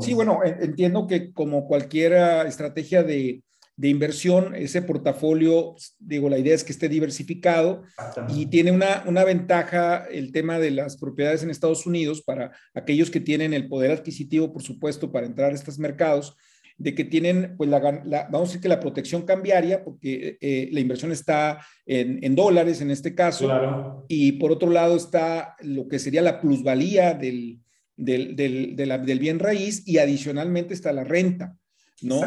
Sí, 0.00 0.14
bueno, 0.14 0.40
entiendo 0.44 1.06
que 1.06 1.32
como 1.32 1.66
cualquier 1.66 2.12
estrategia 2.46 3.02
de 3.02 3.42
de 3.76 3.88
inversión, 3.88 4.54
ese 4.54 4.82
portafolio, 4.82 5.74
digo, 5.98 6.28
la 6.28 6.38
idea 6.38 6.54
es 6.54 6.62
que 6.62 6.72
esté 6.72 6.88
diversificado 6.88 7.82
y 8.28 8.46
tiene 8.46 8.70
una, 8.70 9.02
una, 9.06 9.24
ventaja 9.24 10.06
el 10.10 10.30
tema 10.30 10.60
de 10.60 10.70
las 10.70 10.96
propiedades 10.96 11.42
en 11.42 11.50
Estados 11.50 11.84
Unidos 11.84 12.22
para 12.22 12.52
aquellos 12.72 13.10
que 13.10 13.20
tienen 13.20 13.52
el 13.52 13.68
poder 13.68 13.90
adquisitivo, 13.90 14.52
por 14.52 14.62
supuesto, 14.62 15.10
para 15.10 15.26
entrar 15.26 15.50
a 15.50 15.54
estos 15.54 15.78
mercados, 15.78 16.36
de 16.76 16.94
que 16.94 17.04
tienen, 17.04 17.56
pues, 17.56 17.68
la, 17.68 17.80
vamos 17.80 18.48
a 18.48 18.50
decir 18.50 18.60
que 18.60 18.68
la 18.68 18.80
protección 18.80 19.22
cambiaria, 19.22 19.82
porque 19.84 20.38
eh, 20.40 20.68
la 20.72 20.80
inversión 20.80 21.10
está 21.10 21.64
en, 21.84 22.22
en, 22.22 22.34
dólares 22.34 22.80
en 22.80 22.90
este 22.90 23.14
caso, 23.14 24.04
y 24.08 24.32
por 24.32 24.52
otro 24.52 24.70
lado 24.70 24.96
está 24.96 25.56
lo 25.62 25.88
que 25.88 25.98
sería 25.98 26.22
la 26.22 26.40
plusvalía 26.40 27.14
del, 27.14 27.58
del, 27.96 28.36
del, 28.36 28.76
del 28.76 29.18
bien 29.18 29.38
raíz 29.38 29.86
y 29.86 29.98
adicionalmente 29.98 30.74
está 30.74 30.92
la 30.92 31.04
renta. 31.04 31.56
¿no? 32.02 32.20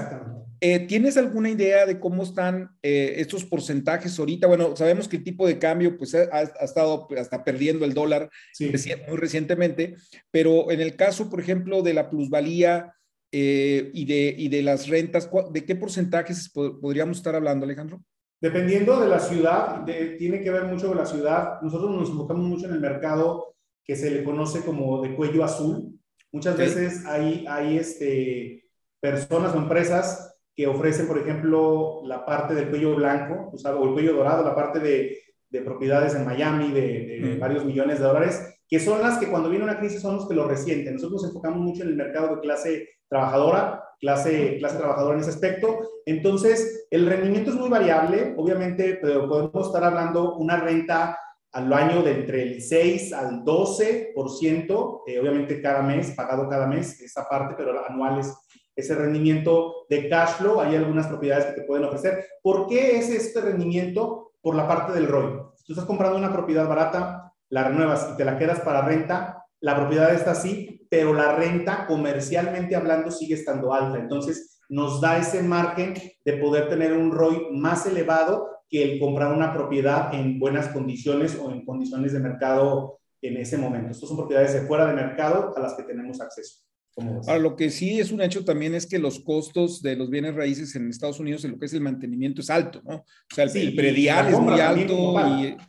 Eh, 0.59 0.79
¿Tienes 0.87 1.17
alguna 1.17 1.49
idea 1.49 1.85
de 1.85 1.99
cómo 1.99 2.23
están 2.23 2.71
eh, 2.81 3.15
estos 3.17 3.45
porcentajes 3.45 4.17
ahorita? 4.17 4.47
Bueno, 4.47 4.75
sabemos 4.75 5.07
que 5.07 5.17
el 5.17 5.23
tipo 5.23 5.45
de 5.45 5.59
cambio 5.59 5.97
pues, 5.97 6.15
ha, 6.15 6.41
estado 6.41 7.07
hasta 7.17 7.43
perdiendo 7.43 7.85
el 7.85 7.93
dólar 7.93 8.29
muy 8.59 9.17
recientemente, 9.17 9.95
pero 10.31 10.71
en 10.71 10.81
el 10.81 10.95
caso, 10.95 11.29
por 11.29 11.39
ejemplo, 11.39 11.83
de 11.83 11.93
la 11.93 12.09
plusvalía 12.09 12.93
eh, 13.31 13.91
y, 13.93 14.05
de, 14.05 14.33
y 14.37 14.47
de 14.47 14.63
las 14.63 14.87
rentas, 14.87 15.29
¿de 15.51 15.65
qué 15.65 15.75
porcentajes 15.75 16.49
podríamos 16.49 17.17
estar 17.17 17.35
hablando, 17.35 17.65
Alejandro? 17.65 18.01
Dependiendo 18.39 18.99
de 18.99 19.09
la 19.09 19.19
ciudad, 19.19 19.83
tiene 20.17 20.41
que 20.41 20.51
ver 20.51 20.65
mucho 20.65 20.87
con 20.87 20.97
la 20.97 21.05
ciudad. 21.05 21.59
Nosotros 21.61 21.91
nos 21.91 22.09
enfocamos 22.09 22.45
mucho 22.45 22.67
en 22.67 22.73
el 22.73 22.79
mercado 22.79 23.56
que 23.87 23.95
se 23.95 24.11
le 24.11 24.23
conoce 24.23 24.61
como 24.61 25.01
de 25.01 25.15
cuello 25.15 25.43
azul. 25.43 25.97
Muchas 26.31 26.57
veces 26.57 27.05
hay, 27.05 27.45
hay 27.47 27.77
este, 27.77 28.65
personas 28.99 29.55
o 29.55 29.57
empresas 29.57 30.37
que 30.53 30.67
ofrecen, 30.67 31.07
por 31.07 31.17
ejemplo, 31.17 32.01
la 32.03 32.25
parte 32.25 32.53
del 32.53 32.69
cuello 32.69 32.95
blanco, 32.95 33.51
o 33.53 33.85
el 33.87 33.93
cuello 33.93 34.13
dorado, 34.13 34.43
la 34.43 34.55
parte 34.55 34.79
de, 34.79 35.17
de 35.49 35.61
propiedades 35.61 36.15
en 36.15 36.25
Miami 36.25 36.71
de, 36.71 37.37
varios 37.39 37.63
millones 37.63 37.99
de 37.99 38.05
dólares, 38.05 38.59
que 38.67 38.79
son 38.79 39.01
las 39.01 39.17
que 39.17 39.27
cuando 39.27 39.49
viene 39.49 39.63
una 39.63 39.79
crisis 39.79 40.01
son 40.01 40.15
los 40.15 40.27
que 40.27 40.35
lo 40.35 40.47
resienten. 40.47 40.95
Nosotros 40.95 41.21
nos 41.21 41.29
enfocamos 41.29 41.59
mucho 41.59 41.83
en 41.83 41.89
el 41.89 41.95
mercado 41.95 42.35
de 42.35 42.41
clase 42.41 42.89
trabajadora, 43.07 43.83
clase, 43.99 44.57
clase 44.57 44.77
trabajadora 44.77 45.15
en 45.15 45.21
ese 45.21 45.29
aspecto. 45.29 45.79
Entonces, 46.05 46.87
el 46.91 47.05
rendimiento 47.05 47.51
es 47.51 47.55
muy 47.55 47.69
variable, 47.69 48.33
obviamente, 48.35 48.99
pero 49.01 49.27
podemos 49.29 49.67
estar 49.67 49.83
hablando 49.83 50.35
una 50.35 50.57
renta 50.57 51.17
al 51.51 51.71
año 51.73 52.03
de 52.03 52.11
entre 52.11 52.43
el 52.43 52.61
6 52.61 53.13
al 53.13 53.43
12%, 53.43 55.03
eh, 55.07 55.19
obviamente 55.19 55.61
cada 55.61 55.81
mes, 55.81 56.11
pagado 56.11 56.47
cada 56.49 56.67
mes, 56.67 57.01
esa 57.01 57.27
parte, 57.27 57.55
pero 57.57 57.85
anuales 57.85 58.33
ese 58.77 58.93
rendimiento 58.93 59.87
de 59.89 60.07
cash 60.07 60.37
flow, 60.37 60.61
hay 60.61 60.75
algunas 60.75 61.07
propiedades 61.07 61.47
que 61.47 61.61
te 61.61 61.67
pueden 61.67 61.85
ofrecer. 61.85 62.25
¿Por 62.43 62.67
qué 62.67 62.97
es 62.97 63.09
este 63.09 63.41
rendimiento? 63.41 64.33
Por 64.39 64.55
la 64.55 64.67
parte 64.67 64.93
del 64.93 65.07
ROI. 65.07 65.41
Si 65.55 65.65
tú 65.65 65.73
estás 65.73 65.87
comprando 65.87 66.17
una 66.17 66.31
propiedad 66.31 66.67
barata, 66.67 67.33
la 67.49 67.67
renuevas 67.67 68.11
y 68.13 68.17
te 68.17 68.23
la 68.23 68.37
quedas 68.37 68.59
para 68.59 68.83
renta, 68.83 69.43
la 69.59 69.75
propiedad 69.75 70.13
está 70.13 70.31
así, 70.31 70.87
pero 70.91 71.13
la 71.13 71.35
renta 71.35 71.87
comercialmente 71.87 72.75
hablando 72.75 73.09
sigue 73.09 73.33
estando 73.33 73.73
alta. 73.73 73.97
Entonces, 73.97 74.59
nos 74.69 75.01
da 75.01 75.17
ese 75.17 75.41
margen 75.41 75.95
de 76.23 76.33
poder 76.33 76.69
tener 76.69 76.93
un 76.93 77.11
ROI 77.11 77.47
más 77.53 77.87
elevado 77.87 78.47
que 78.69 78.83
el 78.83 78.99
comprar 78.99 79.33
una 79.33 79.53
propiedad 79.53 80.13
en 80.13 80.39
buenas 80.39 80.69
condiciones 80.69 81.37
o 81.41 81.51
en 81.51 81.65
condiciones 81.65 82.13
de 82.13 82.19
mercado 82.19 82.99
en 83.21 83.37
ese 83.37 83.57
momento. 83.57 83.91
Estas 83.91 84.09
son 84.09 84.17
propiedades 84.17 84.53
de 84.53 84.61
fuera 84.61 84.85
de 84.87 84.93
mercado 84.93 85.53
a 85.55 85.59
las 85.59 85.73
que 85.73 85.83
tenemos 85.83 86.21
acceso. 86.21 86.67
Ahora, 86.99 87.37
lo 87.37 87.55
que 87.55 87.69
sí 87.69 87.99
es 87.99 88.11
un 88.11 88.21
hecho 88.21 88.43
también 88.43 88.73
es 88.73 88.87
que 88.87 88.97
los 88.97 89.19
costos 89.19 89.83
de 89.83 89.95
los 89.95 90.09
bienes 90.09 90.33
raíces 90.33 90.75
en 90.75 90.89
Estados 90.89 91.19
Unidos 91.19 91.45
en 91.45 91.51
lo 91.51 91.59
que 91.59 91.67
es 91.67 91.73
el 91.73 91.81
mantenimiento 91.81 92.41
es 92.41 92.49
alto, 92.49 92.81
¿no? 92.83 92.95
O 92.95 93.35
sea, 93.35 93.43
el, 93.45 93.75
predial 93.75 94.29
es 94.29 94.39
muy 94.39 94.59
alto 94.59 95.13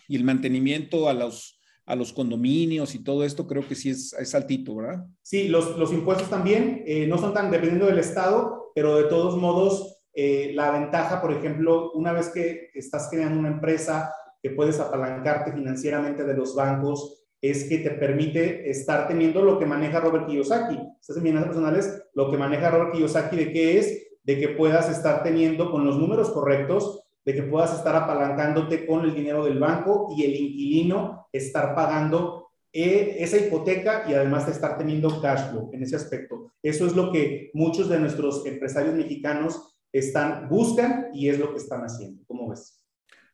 y, 0.09 0.17
el 0.17 0.25
mantenimiento 0.25 1.07
a 1.07 1.13
los, 1.13 1.61
a 1.85 1.95
los 1.97 2.15
condominios 2.15 2.95
y 2.95 3.05
todo 3.05 3.25
esto 3.25 3.47
creo 3.47 3.67
que 3.69 3.75
sí 3.75 3.91
es, 3.91 4.15
es 4.15 4.35
altito, 4.35 4.77
¿verdad? 4.77 5.05
Sí, 5.21 5.49
los, 5.49 5.77
los 5.77 5.93
impuestos 5.93 6.31
también 6.31 6.83
eh, 6.87 7.07
no 7.07 7.19
son 7.19 7.35
tan 7.35 7.51
dependiendo 7.51 7.87
del 7.87 7.99
estado, 7.99 8.73
pero 8.75 8.97
de 8.97 9.05
todos 9.05 9.37
modos, 9.37 9.98
eh, 10.15 10.53
la 10.55 10.71
ventaja, 10.71 11.21
por 11.21 11.33
ejemplo, 11.33 11.93
una 11.93 12.13
vez 12.13 12.31
que 12.31 12.71
estás 12.75 13.09
creando 13.11 13.39
una 13.39 13.49
empresa 13.49 14.13
que 14.43 14.51
puedes 14.51 14.81
apalancarte 14.81 15.53
financieramente 15.53 16.25
de 16.25 16.35
los 16.35 16.55
bancos, 16.55 17.27
es 17.41 17.65
que 17.69 17.79
te 17.79 17.91
permite 17.91 18.69
estar 18.69 19.07
teniendo 19.07 19.43
lo 19.43 19.59
que 19.59 19.67
maneja 19.67 20.01
Robert 20.01 20.27
Kiyosaki. 20.27 20.79
Estas 21.01 21.23
finanzas 21.23 21.51
personales, 21.51 22.03
lo 22.15 22.31
que 22.31 22.37
maneja 22.37 22.71
Robert 22.71 22.93
Kiyosaki, 22.93 23.37
¿de 23.37 23.53
qué 23.53 23.79
es? 23.79 24.09
De 24.25 24.39
que 24.39 24.49
puedas 24.49 24.91
estar 24.91 25.23
teniendo 25.23 25.71
con 25.71 25.85
los 25.85 25.97
números 25.97 26.31
correctos, 26.31 27.05
de 27.25 27.35
que 27.35 27.43
puedas 27.43 27.75
estar 27.75 27.95
apalancándote 27.95 28.87
con 28.87 29.05
el 29.05 29.15
dinero 29.15 29.45
del 29.45 29.59
banco 29.59 30.09
y 30.17 30.25
el 30.25 30.35
inquilino 30.35 31.29
estar 31.33 31.75
pagando 31.75 32.49
eh, 32.73 33.17
esa 33.21 33.39
hipoteca 33.39 34.05
y 34.09 34.15
además 34.15 34.47
de 34.47 34.53
estar 34.53 34.77
teniendo 34.77 35.21
cash 35.21 35.51
flow 35.51 35.71
en 35.73 35.83
ese 35.83 35.97
aspecto. 35.97 36.53
Eso 36.63 36.87
es 36.87 36.95
lo 36.95 37.13
que 37.13 37.51
muchos 37.55 37.89
de 37.89 37.99
nuestros 37.99 38.45
empresarios 38.47 38.95
mexicanos 38.95 39.78
están, 39.93 40.49
buscan 40.49 41.09
y 41.13 41.29
es 41.29 41.39
lo 41.39 41.53
que 41.53 41.59
están 41.59 41.83
haciendo. 41.83 42.23
¿Cómo 42.27 42.49
ves? 42.49 42.85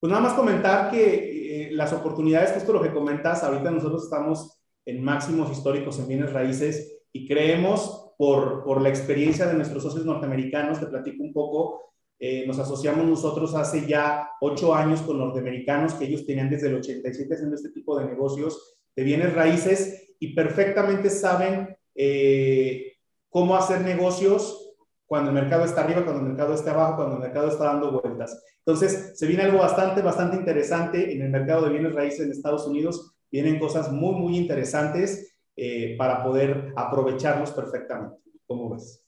Pues 0.00 0.10
nada 0.10 0.22
más 0.22 0.34
comentar 0.34 0.90
que 0.90 1.66
eh, 1.66 1.72
las 1.72 1.92
oportunidades, 1.92 2.52
que 2.52 2.58
esto 2.58 2.72
lo 2.72 2.82
que 2.82 2.92
comentas, 2.92 3.42
ahorita 3.42 3.70
nosotros 3.70 4.04
estamos 4.04 4.58
en 4.84 5.02
máximos 5.02 5.50
históricos 5.50 5.98
en 5.98 6.08
bienes 6.08 6.32
raíces 6.32 7.02
y 7.12 7.26
creemos 7.26 8.12
por, 8.16 8.64
por 8.64 8.80
la 8.80 8.88
experiencia 8.88 9.46
de 9.46 9.54
nuestros 9.54 9.82
socios 9.82 10.06
norteamericanos, 10.06 10.80
te 10.80 10.86
platico 10.86 11.22
un 11.22 11.32
poco, 11.32 11.94
eh, 12.18 12.46
nos 12.46 12.58
asociamos 12.58 13.04
nosotros 13.04 13.54
hace 13.54 13.86
ya 13.86 14.30
ocho 14.40 14.74
años 14.74 15.02
con 15.02 15.18
norteamericanos 15.18 15.94
que 15.94 16.06
ellos 16.06 16.24
tenían 16.24 16.48
desde 16.48 16.68
el 16.68 16.76
87 16.76 17.34
haciendo 17.34 17.56
este 17.56 17.70
tipo 17.70 17.98
de 17.98 18.06
negocios 18.06 18.78
de 18.94 19.04
bienes 19.04 19.34
raíces 19.34 20.14
y 20.18 20.34
perfectamente 20.34 21.10
saben 21.10 21.76
eh, 21.94 22.94
cómo 23.28 23.54
hacer 23.54 23.82
negocios 23.82 24.74
cuando 25.06 25.30
el 25.30 25.34
mercado 25.34 25.64
está 25.64 25.84
arriba, 25.84 26.04
cuando 26.04 26.22
el 26.22 26.28
mercado 26.28 26.54
está 26.54 26.72
abajo, 26.72 26.96
cuando 26.96 27.16
el 27.16 27.22
mercado 27.22 27.48
está 27.48 27.64
dando 27.64 28.00
vueltas. 28.00 28.42
Entonces, 28.58 29.12
se 29.16 29.26
viene 29.26 29.44
algo 29.44 29.58
bastante, 29.58 30.02
bastante 30.02 30.36
interesante 30.36 31.12
en 31.12 31.22
el 31.22 31.30
mercado 31.30 31.66
de 31.66 31.70
bienes 31.70 31.94
raíces 31.94 32.20
en 32.20 32.32
Estados 32.32 32.66
Unidos. 32.66 33.14
Vienen 33.30 33.60
cosas 33.60 33.92
muy, 33.92 34.16
muy 34.16 34.36
interesantes 34.36 35.32
eh, 35.54 35.94
para 35.96 36.24
poder 36.24 36.72
aprovecharlos 36.74 37.52
perfectamente. 37.52 38.16
¿Cómo 38.46 38.70
ves? 38.70 39.05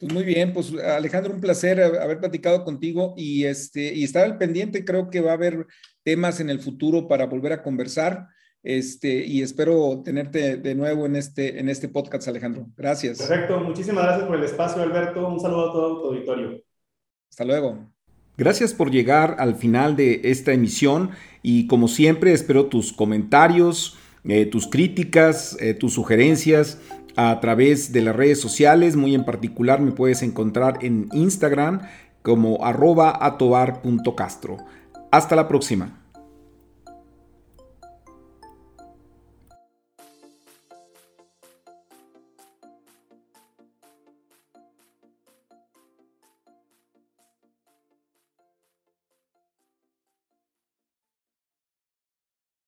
Pues 0.00 0.14
muy 0.14 0.24
bien, 0.24 0.54
pues 0.54 0.72
Alejandro, 0.74 1.34
un 1.34 1.42
placer 1.42 1.78
haber 1.82 2.18
platicado 2.18 2.64
contigo 2.64 3.12
y, 3.18 3.44
este, 3.44 3.92
y 3.92 4.02
estar 4.02 4.24
al 4.24 4.38
pendiente. 4.38 4.82
Creo 4.82 5.10
que 5.10 5.20
va 5.20 5.32
a 5.32 5.34
haber 5.34 5.66
temas 6.02 6.40
en 6.40 6.48
el 6.48 6.58
futuro 6.58 7.06
para 7.06 7.26
volver 7.26 7.52
a 7.52 7.62
conversar. 7.62 8.26
Este, 8.62 9.26
y 9.26 9.42
espero 9.42 10.00
tenerte 10.02 10.56
de 10.56 10.74
nuevo 10.74 11.04
en 11.04 11.16
este, 11.16 11.60
en 11.60 11.68
este 11.68 11.90
podcast, 11.90 12.28
Alejandro. 12.28 12.66
Gracias. 12.78 13.18
Perfecto, 13.18 13.60
muchísimas 13.60 14.04
gracias 14.04 14.26
por 14.26 14.38
el 14.38 14.44
espacio, 14.44 14.82
Alberto. 14.82 15.28
Un 15.28 15.38
saludo 15.38 15.68
a 15.68 15.72
todo 15.72 16.00
tu 16.00 16.08
auditorio. 16.08 16.62
Hasta 17.28 17.44
luego. 17.44 17.86
Gracias 18.38 18.72
por 18.72 18.90
llegar 18.90 19.36
al 19.38 19.54
final 19.54 19.96
de 19.96 20.22
esta 20.24 20.54
emisión 20.54 21.10
y 21.42 21.66
como 21.66 21.88
siempre 21.88 22.32
espero 22.32 22.66
tus 22.66 22.90
comentarios, 22.90 23.98
eh, 24.24 24.46
tus 24.46 24.66
críticas, 24.66 25.58
eh, 25.60 25.74
tus 25.74 25.92
sugerencias 25.92 26.80
a 27.28 27.40
través 27.40 27.92
de 27.92 28.02
las 28.02 28.16
redes 28.16 28.40
sociales. 28.40 28.96
Muy 28.96 29.14
en 29.14 29.24
particular 29.24 29.80
me 29.80 29.92
puedes 29.92 30.22
encontrar 30.22 30.78
en 30.82 31.08
Instagram 31.12 31.82
como 32.22 32.64
arroba 32.64 33.18
atobar.castro. 33.20 34.58
Hasta 35.10 35.36
la 35.36 35.48
próxima. 35.48 35.99